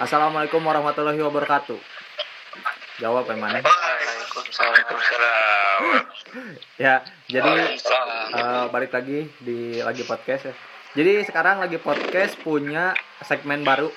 [0.00, 1.76] Assalamualaikum warahmatullahi wabarakatuh.
[3.04, 3.60] Jawab yang mana?
[3.60, 4.72] Waalaikumsalam.
[6.80, 7.76] Ya, jadi
[8.32, 10.54] eh, balik lagi di lagi podcast ya.
[10.96, 12.96] Jadi sekarang lagi podcast punya
[13.28, 13.92] segmen baru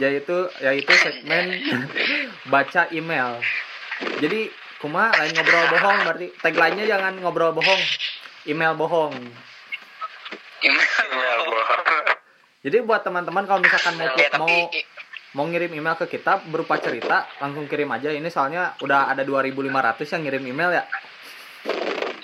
[0.00, 1.44] yaitu yaitu segmen
[2.56, 3.36] baca email.
[4.24, 4.48] Jadi
[4.80, 7.82] kuma lain ngobrol bohong berarti tagline-nya jangan ngobrol bohong,
[8.48, 9.12] email bohong.
[10.64, 12.16] Email bohong.
[12.66, 14.82] Jadi buat teman-teman kalau misalkan mau Ya, mau tapi
[15.38, 20.02] mau ngirim email ke kita berupa cerita langsung kirim aja ini soalnya udah ada 2500
[20.18, 20.84] yang ngirim email ya.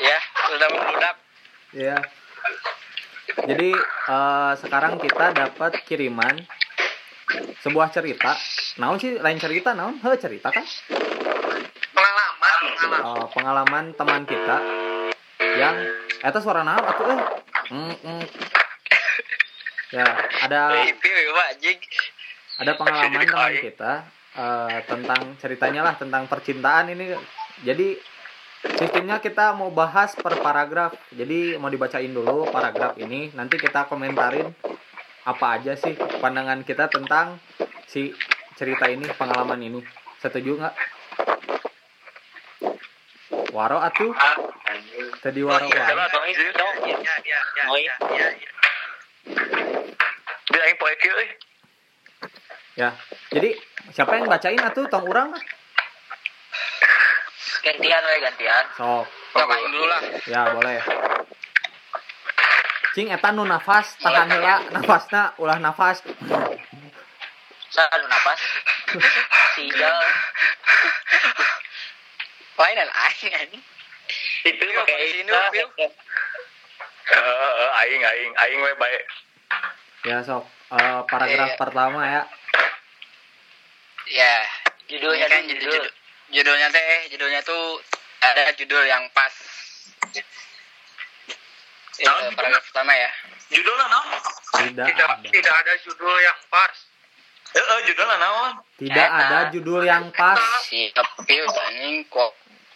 [0.03, 0.19] ya
[0.51, 1.15] sudah membludak.
[1.79, 1.97] Iya.
[3.55, 6.35] Jadi eh, sekarang kita dapat kiriman
[7.63, 8.35] sebuah cerita.
[8.83, 10.03] Naon sih lain cerita naon?
[10.03, 10.67] He cerita kan?
[11.95, 13.03] Pengalaman, pengalaman.
[13.15, 14.57] Eh, pengalaman teman kita
[15.55, 15.77] yang
[16.19, 17.21] eta suara naon atuh eh.
[17.71, 18.62] Mm, mm.
[19.93, 20.09] Ya,
[20.49, 21.79] ada Review Pak Jig.
[22.57, 23.93] ada pengalaman teman kita
[24.41, 27.13] eh, tentang ceritanya lah tentang percintaan ini.
[27.61, 28.01] Jadi
[28.81, 30.97] sistemnya kita mau bahas per paragraf.
[31.13, 34.49] Jadi mau dibacain dulu paragraf ini, nanti kita komentarin
[35.29, 35.93] apa aja sih
[36.25, 37.37] pandangan kita tentang
[37.85, 38.17] si
[38.57, 39.85] cerita ini, pengalaman ini.
[40.25, 40.75] Setuju nggak?
[43.53, 44.17] Waro atuh,
[45.21, 46.09] tadi waro iya, waro.
[50.53, 51.17] Dia aing poe kieu.
[52.77, 52.97] Ya.
[53.31, 53.55] Jadi
[53.93, 55.43] siapa yang bacain atuh tong urang lah.
[57.63, 58.65] Gantian we gantian.
[58.75, 59.07] Sok.
[59.33, 60.03] Cobain dulu lah.
[60.27, 60.83] Ya, boleh.
[62.93, 66.05] Cing eta nu nafas tahan heula nafasna ulah nafas.
[67.73, 68.41] Saya anu napas.
[69.57, 69.97] Tinggal
[72.61, 73.65] lainan aing anjing.
[74.45, 75.33] Itu pakai sini
[77.03, 78.99] Eh, aing aing aing we bae.
[80.05, 80.47] Ya, sok.
[80.73, 81.59] Eh, paragraf Iya.
[81.59, 82.23] pertama ya.
[84.09, 84.35] Ya,
[84.87, 85.85] judulnya kan judul.
[86.33, 87.79] Judulnya teh, judulnya tuh
[88.21, 89.31] ada judul yang pas.
[90.15, 90.25] Ya,
[92.03, 93.11] Tahun paragraf pertama ya.
[93.53, 94.17] Judulnya naon?
[94.65, 95.29] Tidak ada.
[95.29, 96.73] tidak ada judul yang pas.
[97.53, 98.53] Heeh, judulnya naon?
[98.81, 99.21] Tidak Eta.
[99.23, 100.41] ada judul yang pas.
[100.65, 102.33] Si Kepius anjing kok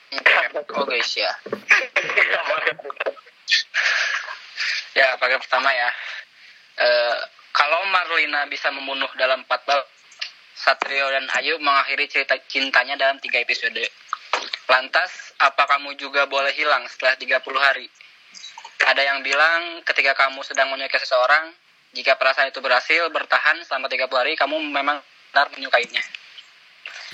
[0.77, 1.33] Oh guys ya.
[4.97, 5.91] Ya, paragraf pertama ya.
[6.77, 7.19] Eh,
[7.53, 9.85] kalau Marlina bisa membunuh dalam 4 bab,
[10.57, 13.77] Satrio dan Ayu mengakhiri cerita cintanya dalam tiga episode.
[14.73, 17.89] Lantas, apa kamu juga boleh hilang setelah 30 hari?
[18.89, 21.53] Ada yang bilang ketika kamu sedang menyukai seseorang,
[21.93, 25.01] jika perasaan itu berhasil bertahan selama 30 hari, kamu memang
[25.33, 26.01] benar menyukainya.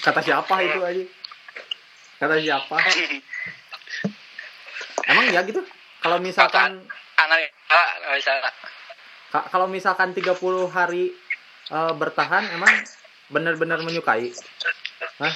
[0.02, 1.04] Kata siapa itu aja?
[2.22, 2.76] Kata siapa?
[5.10, 5.62] Emang ya gitu?
[6.02, 6.82] Kalau misalkan
[9.48, 10.34] kalau misalkan 30
[10.68, 11.14] hari
[11.72, 12.72] eh, bertahan emang
[13.32, 14.28] benar-benar menyukai.
[15.22, 15.34] Hah?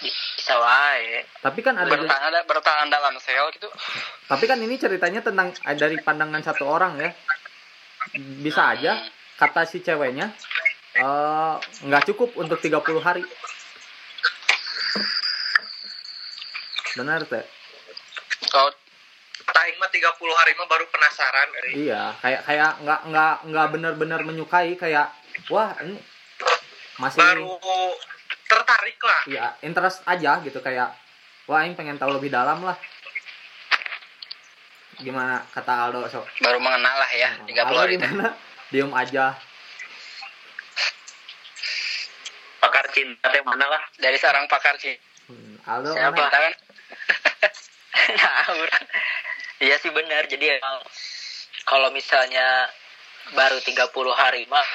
[0.00, 1.26] Bisa wae.
[1.42, 3.66] Tapi kan ada Bertahan, bertahan dalam sel gitu.
[4.30, 7.10] tapi kan ini ceritanya tentang eh, dari pandangan satu orang ya.
[8.40, 9.02] Bisa aja
[9.36, 10.30] kata si ceweknya
[10.96, 11.54] eh,
[11.84, 13.26] nggak cukup untuk 30 hari.
[16.96, 17.44] Benar teh.
[18.48, 18.70] Kau
[19.66, 21.90] Taing mah 30 hari mah baru penasaran dari.
[21.90, 25.10] Iya, kayak kayak nggak nggak nggak benar-benar menyukai kayak
[25.50, 25.98] wah ini
[27.02, 27.58] masih Baru
[28.46, 29.20] tertarik lah.
[29.26, 30.94] ya interest aja gitu kayak
[31.50, 32.78] wah ini pengen tahu lebih dalam lah.
[35.02, 36.30] Gimana kata Aldo sok?
[36.46, 38.06] baru mengenal lah ya 30 Aldo hari itu.
[38.06, 38.38] gimana?
[38.70, 39.34] Diem aja.
[42.62, 43.82] Pakar cinta teh mana lah?
[43.98, 44.94] Dari seorang pakar sih.
[45.26, 46.14] Hmm, Aldo Siapa?
[46.14, 46.30] mana?
[46.46, 46.54] kan?
[48.14, 48.70] Ngawur.
[49.60, 50.28] Iya sih benar.
[50.28, 50.84] Jadi emang
[51.64, 52.68] kalau misalnya
[53.34, 54.68] baru 30 hari mah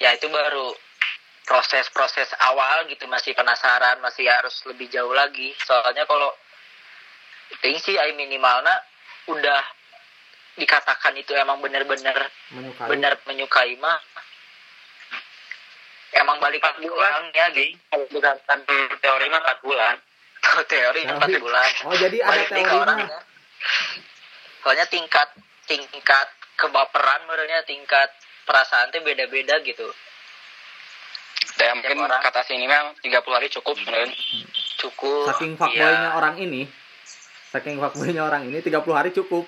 [0.00, 0.72] ya itu baru
[1.44, 6.32] proses-proses awal gitu masih penasaran masih harus lebih jauh lagi soalnya kalau
[7.60, 8.72] ting sih ai minimalnya
[9.28, 9.62] udah
[10.56, 12.88] dikatakan itu emang bener-bener menyukai.
[12.88, 14.00] benar menyukai mah
[16.16, 17.76] emang balik ke orang ya geng
[18.12, 18.58] berdasarkan
[19.00, 19.96] Teori mah 4 bulan.
[20.72, 21.40] Teori empat Teori.
[21.40, 23.18] bulan Oh jadi ada teorinya.
[24.60, 25.28] Soalnya tingkat
[25.64, 28.10] tingkat kebaperan menurutnya tingkat
[28.42, 29.88] perasaan tuh beda-beda gitu
[31.54, 32.18] Ya mungkin orang.
[32.20, 34.10] kata sini mah 30 hari cukup mungkin.
[34.76, 36.10] cukup Saking fuckboynya Iya.
[36.12, 36.66] orang ini,
[37.48, 39.46] saking fuckboynya orang ini 30 hari cukup.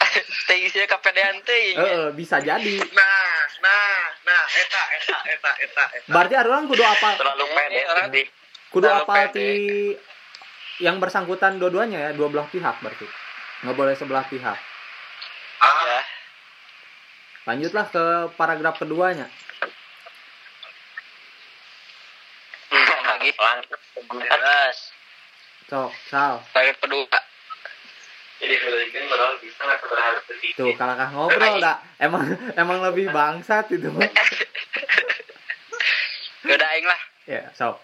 [0.46, 2.74] teh isinya kepedean teh Eh, eh, bisa jadi.
[2.84, 6.10] Nah, nah, nah, eta, eta, eta, eta, eta.
[6.10, 7.08] Berarti orang kudu apa?
[7.14, 8.26] Terlalu Eh, pede orang- sih.
[8.68, 9.48] kudu apa pede.
[10.82, 13.06] Yang bersangkutan dua-duanya ya dua belah pihak berarti.
[13.62, 14.58] Nggak boleh sebelah pihah
[15.62, 16.02] Ah, ya.
[17.46, 19.30] Lanjutlah ke paragraf keduanya.
[23.06, 23.30] Lagi
[24.10, 24.78] Bebas.
[25.70, 26.42] cok sal.
[26.50, 27.06] Paragraf kedua.
[28.42, 28.58] Jadi
[30.26, 30.58] sedikit.
[30.58, 31.78] tuh kalahkah ngobrol dak.
[32.02, 32.26] Emang
[32.58, 33.86] emang lebih bangsat itu.
[36.42, 37.78] Udah aing lah ya sok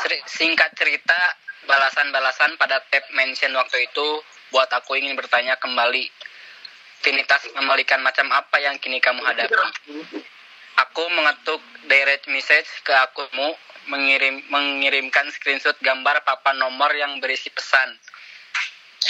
[0.00, 1.18] Ceri- singkat cerita
[1.64, 4.08] balasan-balasan pada tab mention waktu itu
[4.50, 6.10] buat aku ingin bertanya kembali.
[7.00, 9.56] Trinitas kembalikan macam apa yang kini kamu hadapi?
[10.84, 13.56] Aku mengetuk direct message ke akunmu
[13.88, 17.96] mengirim mengirimkan screenshot gambar papan nomor yang berisi pesan.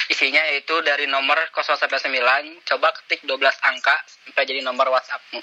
[0.06, 5.42] Isinya yaitu dari nomor 0 sampai 9 coba ketik 12 angka sampai jadi nomor WhatsAppmu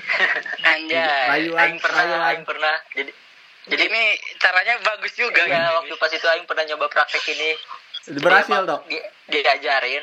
[0.72, 2.76] anjay rayuan Aing pernah, rayuan Aing pernah.
[2.96, 3.12] Jadi
[3.62, 4.02] jadi ini
[4.42, 5.62] caranya bagus juga ya, kan?
[5.82, 7.50] waktu pas itu Aing pernah nyoba praktek ini.
[8.18, 10.02] berhasil emang dok di- diajarin.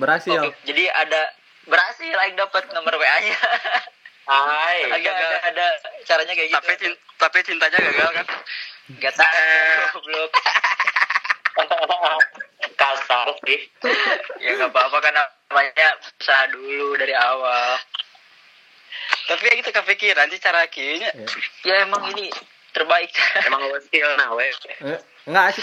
[0.00, 1.36] berhasil Oke, jadi ada
[1.68, 3.36] berhasil Aing dapat nomor WA-nya.
[4.30, 4.86] Hai.
[4.94, 5.66] Agak ada, ada
[6.06, 6.58] caranya kayak gitu.
[6.62, 8.26] Tapi cin- tapi cintanya gagal kan?
[9.02, 10.32] Gak tahu goblok.
[12.80, 13.60] Kasar sih.
[14.40, 17.76] ya nggak apa-apa kan namanya usaha dulu dari awal.
[19.30, 21.14] Tapi ya gitu kepikiran sih cara kieunya.
[21.14, 21.26] Ya.
[21.62, 22.26] Ya emang ini
[22.70, 23.14] terbaik.
[23.46, 24.50] Emang skill nah we.
[24.82, 25.62] Eh, enggak sih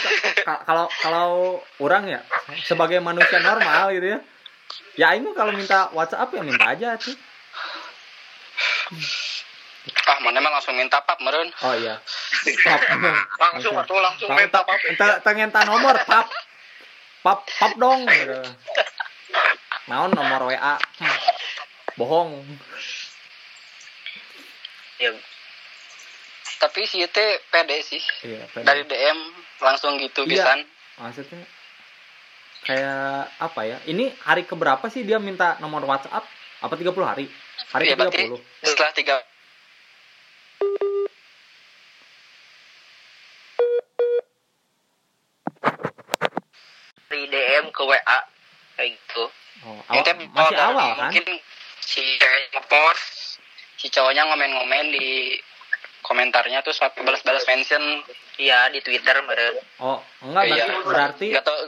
[0.64, 1.30] kalau kalau
[1.78, 2.20] orang ya
[2.62, 4.20] sebagai manusia normal gitu ya
[4.96, 7.16] ya aing mah kalau minta WhatsApp ya minta aja tuh
[10.04, 11.48] Ah, mana mah langsung minta pap meren.
[11.64, 12.00] oh iya
[12.64, 12.82] pap
[13.44, 14.88] Langsung atau langsung minta pap, apa?
[14.88, 16.28] ente ente ngenta nomor pap
[17.22, 18.40] pap pap dong gitu.
[19.90, 21.18] naon nomor WA Hmm.
[21.96, 22.32] bohong
[25.00, 25.12] ya
[26.58, 28.02] Tapi si teh pede sih.
[28.24, 28.66] iya pede.
[28.66, 29.20] Dari DM
[29.60, 30.32] langsung gitu Iya.
[30.42, 30.60] pisan.
[30.98, 31.46] maksudnya
[32.60, 36.26] kayak apa ya ini hari keberapa sih dia minta nomor WhatsApp
[36.58, 37.26] apa 30 hari
[37.70, 39.16] hari Iya, ke berarti 30 setelah tiga
[47.08, 48.18] dari DM ke WA
[48.78, 49.24] kayak gitu.
[49.66, 51.26] oh, awal, masih awal kan Mungkin
[51.82, 52.04] si
[52.68, 53.06] post,
[53.88, 55.40] si cowoknya ngomen-ngomen di
[56.04, 58.04] komentarnya tuh sampai balas-balas mention
[58.36, 59.56] Iya di Twitter meren.
[59.80, 60.66] oh enggak Iya.
[60.84, 61.60] berarti berarti Gak tau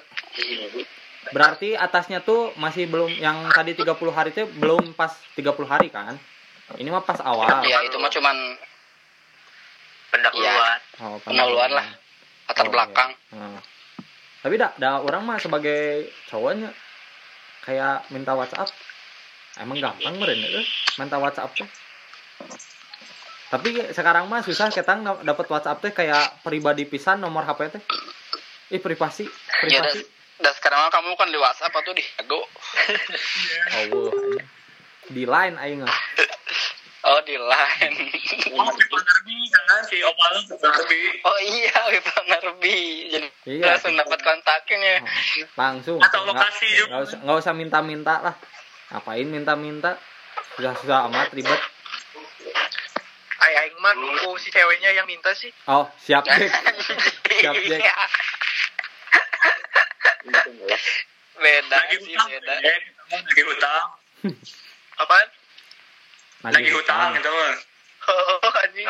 [1.30, 6.20] Berarti atasnya tuh masih belum yang tadi 30 hari itu belum pas 30 hari kan?
[6.76, 7.64] Ini mah pas awal.
[7.64, 8.36] ya itu mah cuman
[10.10, 10.80] pendahuluan.
[11.00, 11.88] Oh, Pendahuluan lah.
[12.48, 13.10] latar Oh, belakang.
[13.30, 13.36] iya.
[13.36, 13.62] Nah.
[14.40, 16.72] Tapi dah, dah orang mah sebagai cowoknya
[17.62, 18.72] kayak minta WhatsApp.
[19.60, 20.62] Emang gampang meren ya,
[20.98, 21.68] minta WhatsApp tuh.
[23.50, 27.84] Tapi sekarang mah susah ketang dapat WhatsApp teh kayak pribadi pisan nomor HP teh.
[28.70, 29.26] Ih privasi,
[29.66, 30.06] Ya dan, privasi.
[30.38, 32.38] dan sekarang mah kamu kan di WhatsApp atau di Hago?
[32.38, 32.46] Oh,
[33.74, 34.38] anjing.
[35.10, 35.82] di line aing.
[37.00, 37.96] Oh di line.
[38.52, 41.02] Oh, Pipa Nerbi jangan si Opal Nerbi.
[41.24, 42.78] Oh iya, Wipa Narbi.
[43.08, 43.72] Jadi Iya.
[43.72, 45.00] langsung dapat kontaknya.
[45.56, 46.92] langsung Atau Nggak- lokasi juga.
[46.92, 48.36] nggak usah nggak usah minta-minta lah
[48.92, 49.96] ngapain minta-minta
[50.54, 51.62] sudah susah amat ribet
[53.50, 55.50] Ay, aing mah nunggu si ceweknya yang minta sih.
[55.66, 56.38] oh siap Jack
[57.34, 57.96] siap Jack Iya.
[61.34, 62.54] Beda Lagi sih, hutang, beda.
[63.10, 63.86] Lagi hutang,
[64.98, 65.28] Apaan?
[66.46, 67.54] lagi hutang gitu mah.
[68.06, 68.88] Oh, anjing.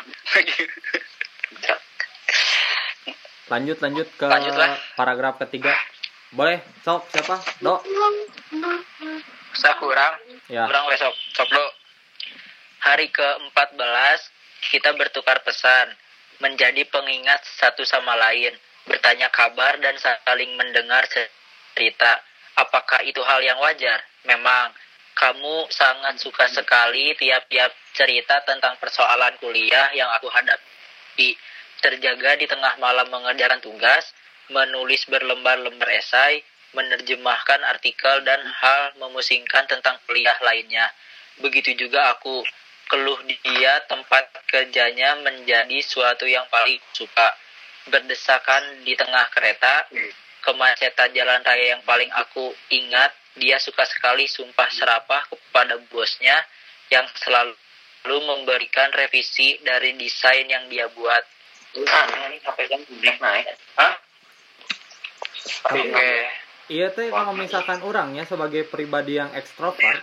[3.49, 4.77] lanjut lanjut ke Lanjut lah.
[4.93, 5.73] paragraf ketiga
[6.31, 7.81] boleh sok siapa do
[9.51, 10.13] Saya kurang,
[10.45, 11.13] ya kurang besok.
[11.33, 11.65] Sok do.
[12.79, 14.19] Hari ke-14
[14.67, 15.95] kita bertukar pesan,
[16.43, 18.55] menjadi pengingat satu sama lain,
[18.87, 21.03] bertanya kabar dan saling mendengar
[21.75, 22.19] cerita.
[22.59, 24.03] Apakah itu hal yang wajar?
[24.27, 24.75] Memang
[25.15, 31.35] kamu sangat suka sekali tiap-tiap cerita tentang persoalan kuliah yang aku hadapi.
[31.79, 34.11] Terjaga di tengah malam mengerjakan tugas,
[34.51, 36.43] menulis berlembar-lembar esai,
[36.75, 40.87] menerjemahkan artikel dan hal memusingkan tentang kuliah lainnya.
[41.39, 42.43] Begitu juga aku
[42.89, 47.37] keluh dia tempat kerjanya menjadi suatu yang paling suka.
[47.89, 49.87] Berdesakan di tengah kereta,
[50.41, 56.35] kemacetan jalan raya yang paling aku ingat, dia suka sekali sumpah serapah kepada bosnya
[56.89, 57.55] yang selalu
[58.25, 61.23] memberikan revisi dari desain yang dia buat.
[61.85, 63.45] Ah, ini sampai jam naik naik.
[63.77, 63.95] Hah?
[65.69, 66.11] Oke.
[66.69, 70.01] iya teh kalau misalkan orangnya sebagai pribadi yang ekstrovert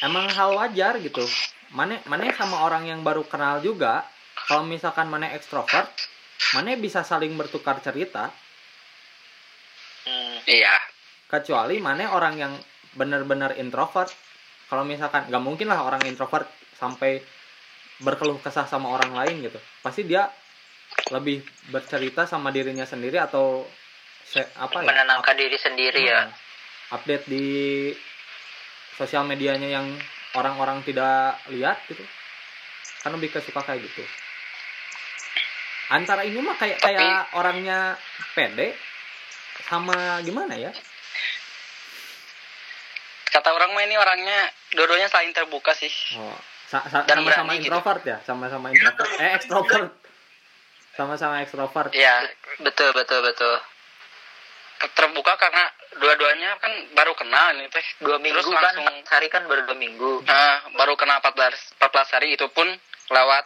[0.00, 1.24] emang hal wajar gitu.
[1.70, 4.02] Mana mana sama orang yang baru kenal juga
[4.48, 5.86] kalau misalkan mana ekstrovert
[6.56, 8.32] mana bisa saling bertukar cerita.
[10.08, 10.74] Hmm, Iya.
[11.30, 12.52] kecuali mana orang yang
[12.96, 14.10] benar-benar introvert.
[14.66, 17.22] Kalau misalkan nggak mungkin lah orang introvert sampai
[18.00, 19.60] berkeluh kesah sama orang lain gitu.
[19.84, 20.26] Pasti dia
[21.14, 23.62] lebih bercerita sama dirinya sendiri atau
[24.24, 24.90] se- apa ya?
[24.90, 26.26] Menenangkan diri sendiri ya.
[26.26, 26.34] Hmm.
[26.90, 27.46] update di
[29.00, 29.86] sosial medianya yang
[30.34, 32.04] orang-orang tidak lihat gitu.
[33.00, 34.04] Kan lebih kesuka kayak gitu.
[35.88, 37.96] Antara ini mah kayak Tapi- kayak orangnya
[38.36, 38.76] pede
[39.64, 40.68] sama gimana ya?
[43.26, 44.38] Kata orang mah ini orangnya
[44.70, 45.90] dua-duanya saling terbuka sih.
[46.14, 46.36] Oh
[46.68, 47.66] sa- sa- Dan sama-sama gitu.
[47.66, 48.18] introvert ya?
[48.22, 49.10] Sama-sama introvert.
[49.18, 49.90] Eh ekstrovert
[50.90, 52.20] sama-sama ekstrovert ya
[52.60, 53.54] betul betul betul
[54.88, 59.44] terbuka karena dua-duanya kan baru kenal ini teh dua minggu Terus kan langsung- hari kan
[59.44, 62.64] baru dua minggu nah, baru kenal 14 14 hari itu pun
[63.06, 63.44] lewat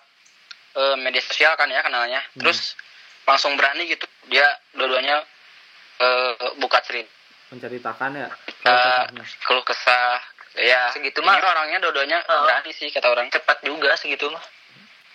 [0.74, 2.40] eh, media sosial kan ya kenalnya Hmm.
[2.40, 2.78] terus
[3.24, 5.26] langsung berani gitu dia dua-duanya
[5.96, 7.10] eh, buka cerita
[7.50, 8.28] menceritakan ya
[8.60, 9.24] keluh kesahnya.
[9.42, 10.18] keluh kesah
[10.56, 11.38] ya Segitu ini mah.
[11.40, 12.42] orangnya dua-duanya Oh.
[12.44, 14.42] berani sih kata orang cepat juga segitu mah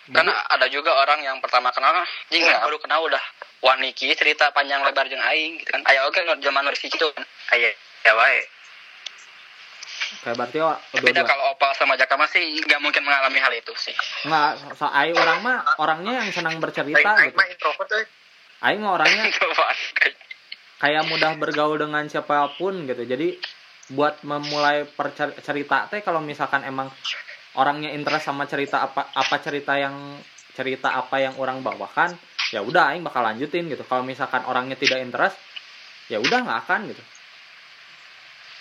[0.09, 2.59] kan ada juga orang yang pertama kenal ah, jing Iya.
[2.59, 3.21] baru kenal udah
[3.59, 5.83] waniki cerita panjang lebar jeung aing gitu kan.
[5.87, 7.23] Aya oke zaman nu gitu kan.
[7.55, 7.69] Ayo
[8.05, 8.41] ya wae.
[10.19, 10.75] Kayak berarti oh,
[11.05, 13.93] beda kalau opal sama jaka masih nggak mungkin mengalami hal itu sih.
[14.25, 17.37] Nggak so, ai orang mah orangnya yang senang bercerita Aing gitu.
[17.37, 18.05] mah introvert euy.
[18.65, 19.23] Aing mah orangnya
[20.81, 23.05] kayak mudah bergaul dengan siapa pun gitu.
[23.05, 23.37] Jadi
[23.93, 24.85] buat memulai
[25.41, 26.89] cerita teh kalau misalkan emang
[27.57, 30.17] orangnya interest sama cerita apa apa cerita yang
[30.53, 32.13] cerita apa yang orang bawakan
[32.49, 33.81] ya udah aing bakal lanjutin gitu.
[33.85, 35.37] Kalau misalkan orangnya tidak interest
[36.09, 37.03] ya udah nggak akan gitu.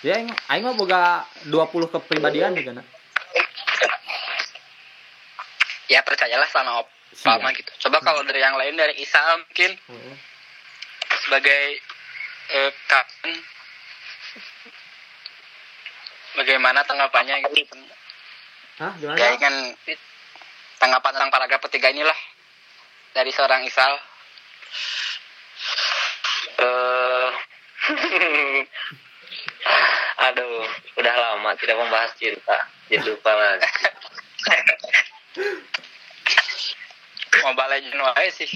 [0.06, 2.86] Ya aing, aing mah boga 20 kepribadian juga nah.
[5.88, 7.72] ya percayalah sama opal mah gitu.
[7.88, 9.72] Coba kalau dari yang lain dari Isa mungkin.
[9.74, 10.16] Heeh.
[11.24, 11.80] sebagai
[12.52, 13.32] eh, kapan
[16.36, 17.76] bagaimana tanggapannya gitu?
[18.78, 19.18] Hah, gimana?
[19.18, 19.54] ya kan
[20.78, 22.14] tanggapan tentang paragraf ketiga inilah
[23.18, 23.98] dari seorang Isal?
[26.58, 27.28] Eh,
[30.22, 30.62] aduh
[30.94, 32.58] udah lama tidak membahas cinta.
[32.86, 33.66] Jadi lupa lagi.
[37.42, 38.46] Mobile Legends wae sih.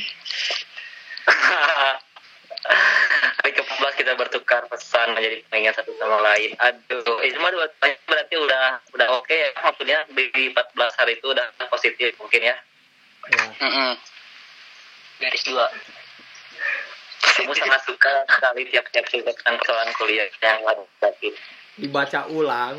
[3.42, 6.54] Hari ke-14 kita bertukar pesan menjadi pengingat satu sama lain.
[6.62, 7.74] Aduh itu mah dua-
[8.06, 12.54] berarti udah udah oke ya maksudnya di 14 hari itu udah positif mungkin ya
[13.22, 13.46] Ya.
[13.54, 13.94] Mm-mm.
[15.18, 15.66] Garis dua.
[17.22, 20.60] Kamu sangat suka sekali tiap-tiap cerita tentang kesalahan kuliah yang
[21.00, 21.28] tadi
[21.76, 22.76] dibaca ulang.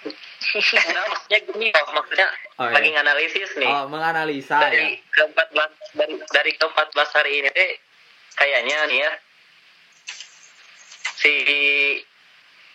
[0.00, 2.72] Nah, maksudnya gini oh, maksudnya Oh, iya.
[2.76, 3.68] lagi nganalisis nih.
[3.68, 4.68] Oh menganalisa ya.
[4.68, 7.70] dari ke-14 dari dari ke-14 hari ini teh
[8.36, 9.12] kayaknya nih ya
[11.16, 11.32] si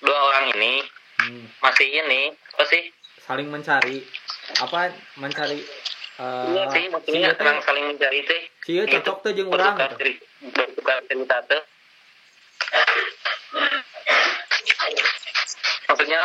[0.01, 0.73] dua orang ini
[1.15, 1.47] Hmm.
[1.63, 2.91] masih ini apa sih?
[3.23, 4.03] Saling mencari
[4.59, 5.63] apa mencari
[6.15, 9.91] eh iya sih maksudnya si emang saling mencari teh Cie cocok tuh jeung urang bertukar
[9.99, 10.21] ceri-
[10.53, 11.61] bertukar cerita tuh
[15.87, 16.21] maksudnya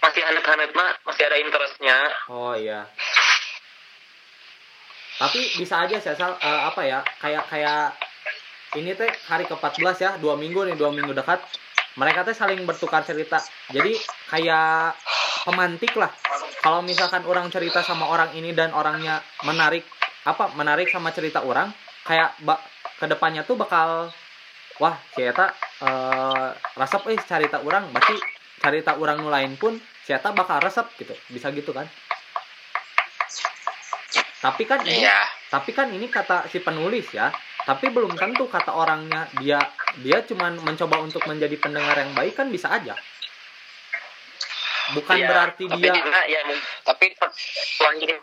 [0.00, 1.96] masih hangat-hangat mah masih ada interestnya
[2.28, 2.88] Oh iya.
[5.20, 7.92] Tapi bisa aja sih asal eh, apa ya kayak kayak
[8.72, 11.42] ini teh hari ke-14 ya, dua minggu nih, dua minggu dekat.
[11.98, 13.36] Mereka teh saling bertukar cerita.
[13.68, 13.98] Jadi
[14.30, 14.94] kayak
[15.44, 16.08] pemantik lah.
[16.60, 19.84] Kalau misalkan orang cerita sama orang ini dan orangnya menarik
[20.28, 21.72] apa menarik sama cerita orang,
[22.04, 22.60] kayak bak
[23.00, 24.12] ke depannya tuh bakal
[24.76, 25.48] wah si eta
[25.80, 28.16] eh resep eh cerita orang berarti
[28.60, 31.16] cerita orang nu lain pun eta bakal resep gitu.
[31.32, 31.88] Bisa gitu kan?
[34.40, 37.26] Tapi kan ini iya tapi kan ini kata si penulis ya
[37.66, 39.58] tapi belum tentu kata orangnya dia
[39.98, 42.94] dia cuman mencoba untuk menjadi pendengar yang baik kan bisa aja
[44.94, 46.40] bukan Iya, berarti tapi dia juga ya
[46.86, 47.06] tapi
[47.80, 48.14] uang gini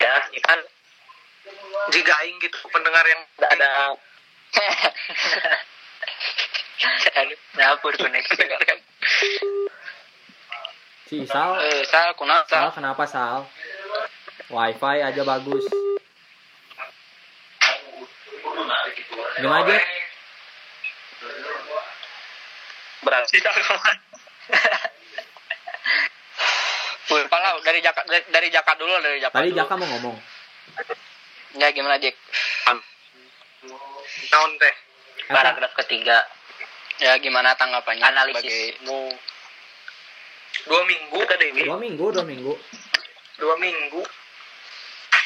[0.00, 0.58] ya ya kan?
[1.90, 3.70] Jika aing gitu pendengar yang nggak ada.
[7.60, 8.34] Dapur koneksi
[11.10, 11.58] si Sal?
[11.58, 12.70] Eh, Sal kunal Sal?
[12.70, 13.50] Sal kenapa Sal?
[14.50, 15.66] Wifi aja bagus.
[19.40, 19.76] Gimana aja
[23.00, 23.40] berarti
[27.10, 29.58] Kalau dari Jaka dari, dari Jaka dulu dari Jaka tadi dulu.
[29.58, 30.16] Jaka mau ngomong.
[31.58, 32.14] Ya gimana Jack
[34.30, 34.74] naon teh.
[35.26, 36.22] Paragraf ketiga.
[37.02, 38.02] Ya gimana tanggapannya?
[38.02, 38.78] Analisis.
[38.78, 39.18] sebagai
[40.70, 41.18] dua minggu.
[41.18, 41.62] Kita Dewi.
[41.66, 42.52] Dua minggu dua minggu.
[43.40, 44.02] Dua minggu.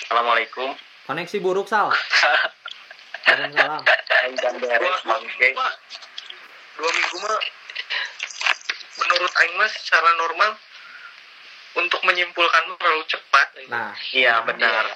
[0.08, 0.72] Assalamualaikum.
[1.04, 1.92] Koneksi buruk Sal.
[3.28, 3.80] Waalaikumsalam.
[3.84, 5.68] Dua,
[6.74, 7.38] dua minggu mah
[8.94, 10.54] menurut Aing mas secara normal
[11.74, 13.48] untuk menyimpulkan terlalu cepat.
[13.66, 13.92] Nah.
[14.10, 14.86] Iya benar.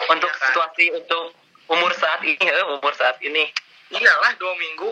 [0.00, 0.48] Untuk Iya kan?
[0.48, 1.36] situasi untuk
[1.68, 3.44] umur saat ini, ya, umur saat ini,
[3.90, 4.90] iyalah dua minggu.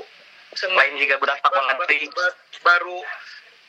[0.53, 2.99] Seng- lain juga budak ba- sekolah ba- ba- baru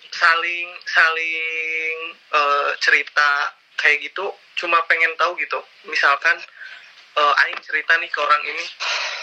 [0.09, 1.95] saling saling
[2.31, 3.29] eh, cerita
[3.75, 4.31] kayak gitu.
[4.55, 5.59] Cuma pengen tahu gitu.
[5.85, 6.39] Misalkan
[7.15, 8.65] eh, Aing cerita nih ke orang ini.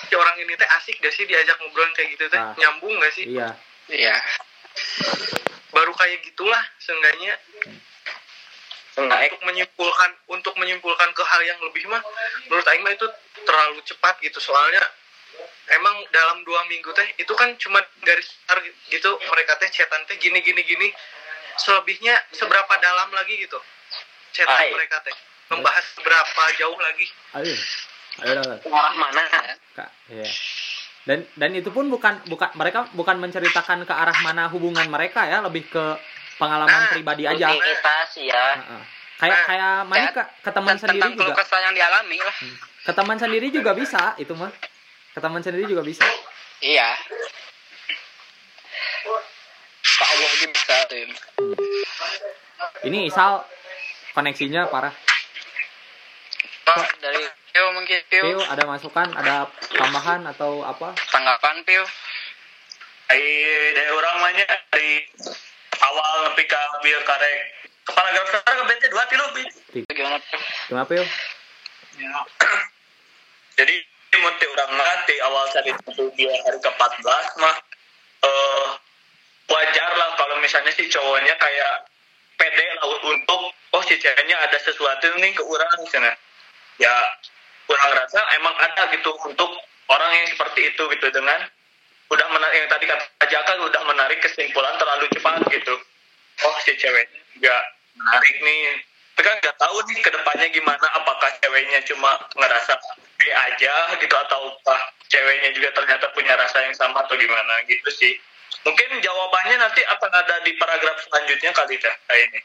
[0.06, 2.38] Si orang ini teh asik gak sih diajak ngobrol kayak gitu teh?
[2.38, 2.52] Ah.
[2.56, 3.24] nyambung gak sih?
[3.26, 3.56] Iya.
[3.88, 4.16] Iya.
[5.68, 7.36] baru kayak gitulah seenggaknya
[8.96, 12.00] Nah, untuk menyimpulkan untuk menyimpulkan ke hal yang lebih mah
[12.48, 13.04] menurut Aing mah itu
[13.44, 14.40] terlalu cepat gitu.
[14.40, 14.80] Soalnya
[15.76, 19.10] emang dalam dua minggu teh itu kan cuma garis besar gitu.
[19.20, 20.88] Mereka teh chatan teh gini gini gini.
[21.60, 23.60] Selebihnya seberapa dalam lagi gitu?
[24.32, 24.72] Chatan Ay.
[24.72, 25.12] mereka teh.
[25.52, 27.06] Membahas seberapa jauh lagi?
[27.36, 27.54] Ayo.
[28.24, 29.22] Ayo arah mana?
[29.76, 30.24] Kak, iya.
[31.06, 35.44] Dan dan itu pun bukan bukan mereka bukan menceritakan ke arah mana hubungan mereka ya,
[35.44, 35.84] lebih ke
[36.36, 37.48] pengalaman Nah, pribadi aja.
[37.48, 38.82] rutinitas ya Heeh.
[39.16, 41.32] Kayak Nah, kayak mana ke, ke teman sendiri juga.
[41.34, 42.36] kesah yang dialami lah.
[42.84, 44.52] Ke teman sendiri juga bisa itu mah.
[45.10, 46.04] Ke teman sendiri juga bisa.
[46.60, 46.92] Iya.
[49.80, 51.08] Kak Allah aja bisa tuh.
[52.84, 53.40] Ini Isal
[54.12, 54.92] koneksinya parah.
[56.66, 58.22] Pak, dari Pio mungkin Pio.
[58.22, 60.92] Pio ada masukan, ada tambahan atau apa?
[61.08, 61.84] Tanggapan Pio.
[63.06, 63.32] Dari
[63.72, 65.06] dari orang mahnya dari
[65.80, 67.36] awal nepi ka bieu karek
[67.86, 69.42] kepala sekarang ke BT dua tilu Bi.
[69.86, 70.18] Gimana?
[70.68, 71.04] Gimana Pio?
[73.58, 73.76] Jadi
[74.16, 77.56] mun ti urang mah di awal saat itu dia hari ke-14 mah
[78.24, 78.68] eh
[79.46, 81.74] wajar lah kalau misalnya si cowoknya kayak
[82.40, 86.12] pede lah untuk oh si ceweknya ada sesuatu nih ke orang misalnya.
[86.80, 86.92] Ya
[87.68, 89.50] kurang rasa emang ada gitu untuk
[89.92, 91.40] orang yang seperti itu gitu dengan
[92.06, 95.74] udah menarik yang tadi kata Jaka udah menarik kesimpulan terlalu cepat gitu.
[96.46, 97.06] Oh si cewek
[97.42, 97.62] nggak
[97.98, 98.62] menarik nih.
[99.16, 100.86] Tapi kan nggak tahu nih ke depannya gimana.
[101.00, 102.76] Apakah ceweknya cuma ngerasa
[103.16, 104.76] B aja gitu atau apa
[105.08, 108.14] ceweknya juga ternyata punya rasa yang sama atau gimana gitu sih.
[108.62, 112.40] Mungkin jawabannya nanti akan ada di paragraf selanjutnya kali kayak ini.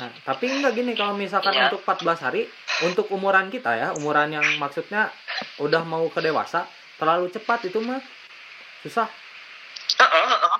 [0.00, 1.68] Nah, tapi enggak gini kalau misalkan Iya.
[1.68, 2.48] untuk 14 hari
[2.86, 5.12] untuk umuran kita ya, umuran yang maksudnya
[5.60, 6.64] udah mau ke dewasa,
[6.96, 8.00] terlalu cepat itu mah
[8.80, 9.08] susah.
[9.96, 10.54] Heeh, heeh.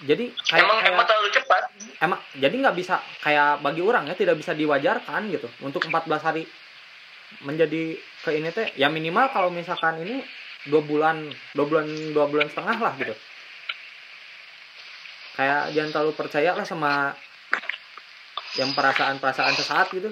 [0.00, 1.62] Jadi kayak Emang kayak- emang terlalu cepat.
[1.98, 6.46] emang jadi nggak bisa kayak bagi orang ya tidak bisa diwajarkan gitu untuk 14 hari
[7.40, 10.22] menjadi ke ini teh ya minimal kalau misalkan ini
[10.64, 13.14] dua bulan dua bulan dua bulan setengah lah gitu
[15.34, 17.14] kayak jangan terlalu percaya lah sama
[18.54, 20.10] yang perasaan-perasaan sesaat gitu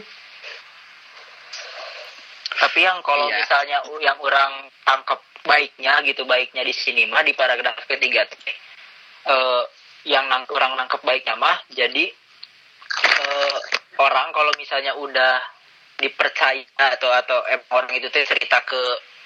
[2.56, 3.38] tapi yang kalau Iya.
[3.38, 8.38] misalnya u- yang orang tangkap baiknya gitu baiknya di sini mah di paragraf ketiga teh
[9.26, 9.62] eh,
[10.06, 13.58] yang nang orang nangkep baiknya mah jadi eh,
[13.98, 15.40] orang kalau misalnya udah
[15.96, 18.80] dipercaya atau atau em, orang itu teh cerita ke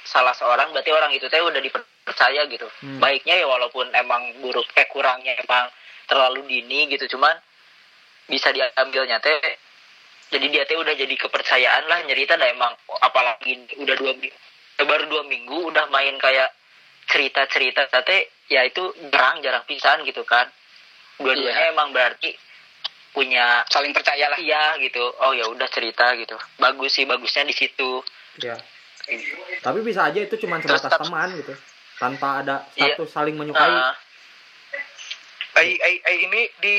[0.07, 2.97] salah seorang berarti orang itu teh udah dipercaya gitu Hmm.
[3.03, 5.69] baiknya ya walaupun emang buruk eh kurangnya emang
[6.09, 7.37] terlalu dini gitu cuman
[8.31, 9.37] bisa diambilnya teh
[10.31, 14.15] jadi dia teh udah jadi kepercayaan lah nyerita dah emang apalagi udah dua
[14.83, 16.51] baru dua minggu udah main kayak
[17.07, 20.47] cerita cerita teh ya itu jarang jarang pisan gitu kan.
[21.17, 21.73] Dua-duanya Iya.
[21.73, 22.33] emang berarti
[23.11, 24.39] punya Saling percaya lah.
[24.39, 25.03] iya gitu.
[25.19, 26.39] Oh ya udah cerita gitu.
[26.57, 28.01] Bagus sih bagusnya di situ.
[28.39, 28.57] Ya
[29.61, 31.55] tapi bisa aja itu cuma Terus sebatas tat- teman gitu.
[31.99, 32.95] Tanpa ada Iya.
[32.95, 33.67] status saling menyukai.
[33.67, 33.93] Nah,
[35.53, 36.77] ai ai ai ini di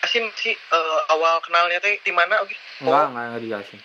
[0.00, 3.80] asin sih eh, awal kenalnya teh di mana oke enggak enggak enggak dijelasin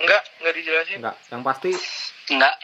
[0.00, 0.98] enggak enggak dijelasin.
[1.00, 1.70] Enggak yang pasti
[2.32, 2.54] Enggak.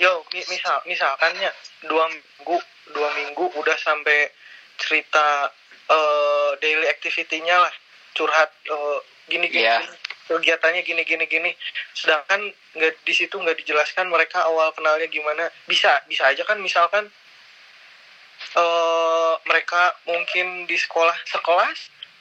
[0.00, 1.50] yo mi- misal misalkannya
[1.84, 2.56] dua minggu
[2.92, 4.32] dua minggu udah sampai
[4.80, 5.52] cerita
[5.90, 7.74] eh, daily activity-nya lah.
[8.16, 8.98] Curhat eh,
[9.30, 9.86] gini gini, gini,
[10.26, 11.50] kegiatannya gini gini gini.
[11.94, 15.50] Sedangkan nggak di situ nggak dijelaskan mereka awal kenalnya gimana.
[15.68, 17.10] Bisa bisa aja kan misalkan
[18.56, 21.78] eh mereka mungkin di sekolah sekelas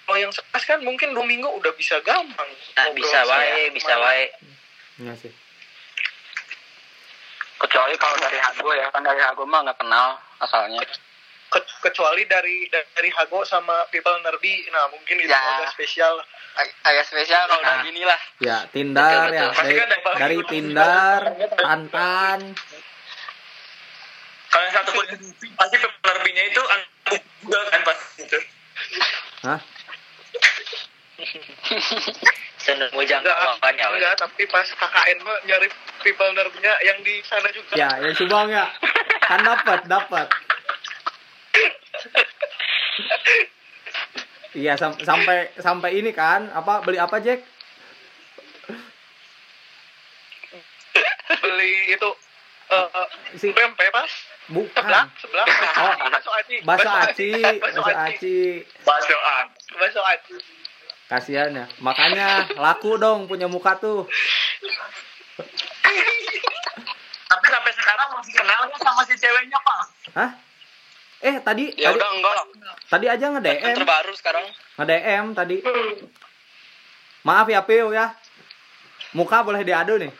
[0.09, 4.25] kalau yang sekelas kan mungkin dua minggu udah bisa gampang nah bisa wae bisa wae
[4.99, 5.29] ya sih
[7.59, 10.79] Kecuali kalau dari Hago ya, kan dari Hago mah nggak kenal asalnya.
[11.51, 15.37] Ke- kecuali dari dari Hago sama People Nerdy nah mungkin itu Ya.
[15.59, 16.23] agak spesial
[16.55, 18.15] Ag- Agak spesial kalau udah gini lah.
[18.39, 19.35] ya Tinder Betul, ya betul.
[19.35, 21.19] dari, Pasti kan ada- dari Tinder
[21.53, 22.39] Tantan
[24.47, 25.05] Kalau yang satu pun
[25.53, 26.87] pasti penerbinya itu anak
[27.39, 28.39] juga kan pasti itu.
[29.43, 29.59] Hah?
[32.63, 33.97] seneng mujang enggak kawannya we.
[34.01, 35.67] enggak tapi pas KKN mah nyari
[35.99, 37.75] People Nerdy-nya yang di sana juga.
[37.75, 38.67] Ya yang subang ya
[39.23, 40.27] kan dapat dapat.
[44.55, 47.43] Iya sam- sampai sampai ini kan apa beli apa Jack?
[51.39, 52.09] Beli itu
[52.69, 54.11] eh eh, si pempek pas
[54.49, 55.45] bukan sebelah sebelah.
[55.77, 56.55] Oh, bakso aci.
[56.61, 57.29] bakso aci
[57.61, 58.37] bakso bakso aci.
[59.73, 60.35] Bakso aci
[61.09, 64.05] kasihan ya makanya laku dong punya muka tuh.
[67.29, 69.79] Tapi sampai sekarang masih kenal nggak sama si ceweknya, Pak?
[70.17, 70.31] hah?
[71.19, 72.33] Eh tadi ya tadi, udah enggak.
[72.33, 72.45] lah
[72.87, 74.45] tadi aja nge DM terbaru sekarang.
[74.77, 75.57] Nge DM tadi.
[77.27, 78.15] Maaf ya Pio ya.
[79.17, 80.13] Muka boleh diadu nih.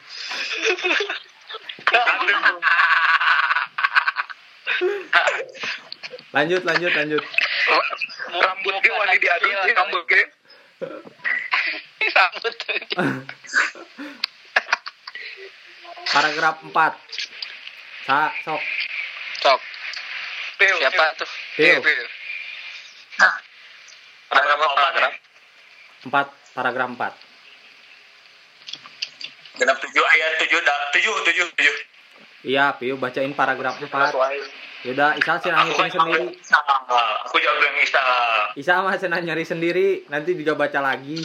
[6.33, 7.23] Lanjut lanjut lanjut.
[8.29, 10.38] Rambut ge wani diadu sih rambut ge
[12.15, 12.55] rambut
[16.09, 16.73] paragraf 4
[18.07, 18.61] sa sok.
[19.43, 19.61] Sok.
[20.57, 21.29] Siapa tuh?
[21.55, 21.83] Pio.
[21.83, 22.05] Pio.
[24.29, 24.73] Paragraf apa?
[24.73, 25.13] Paragraf.
[26.07, 27.13] 4 paragraf 4
[29.59, 30.59] Genap tujuh ayat tujuh
[30.95, 31.75] tujuh tujuh tujuh.
[32.47, 33.91] iya Pio bacain paragraf 4
[34.87, 37.01] yaudah Isa sih kan sendiri sama.
[37.27, 38.03] Aku jawab yang Isa.
[38.55, 41.23] Isa mah senang nyari sendiri nanti juga baca lagi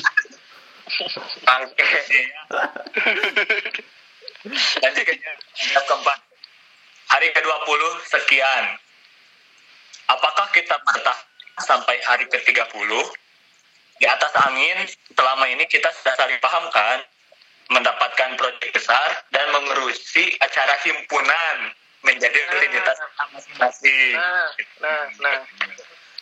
[0.85, 1.88] Oke.
[4.85, 5.33] Lanjut kayaknya.
[5.81, 6.19] Keempat.
[7.09, 7.81] Hari ke-20
[8.12, 8.64] sekian.
[10.12, 11.25] Apakah kita bertahan
[11.64, 12.90] sampai hari ke-30?
[13.97, 14.85] Di atas angin,
[15.17, 17.01] selama ini kita sudah saling paham kan?
[17.73, 21.73] Mendapatkan proyek besar dan mengurusi acara himpunan
[22.05, 22.97] menjadi rutinitas
[23.33, 24.12] masing-masing.
[24.14, 24.47] nah
[24.79, 25.37] nah nah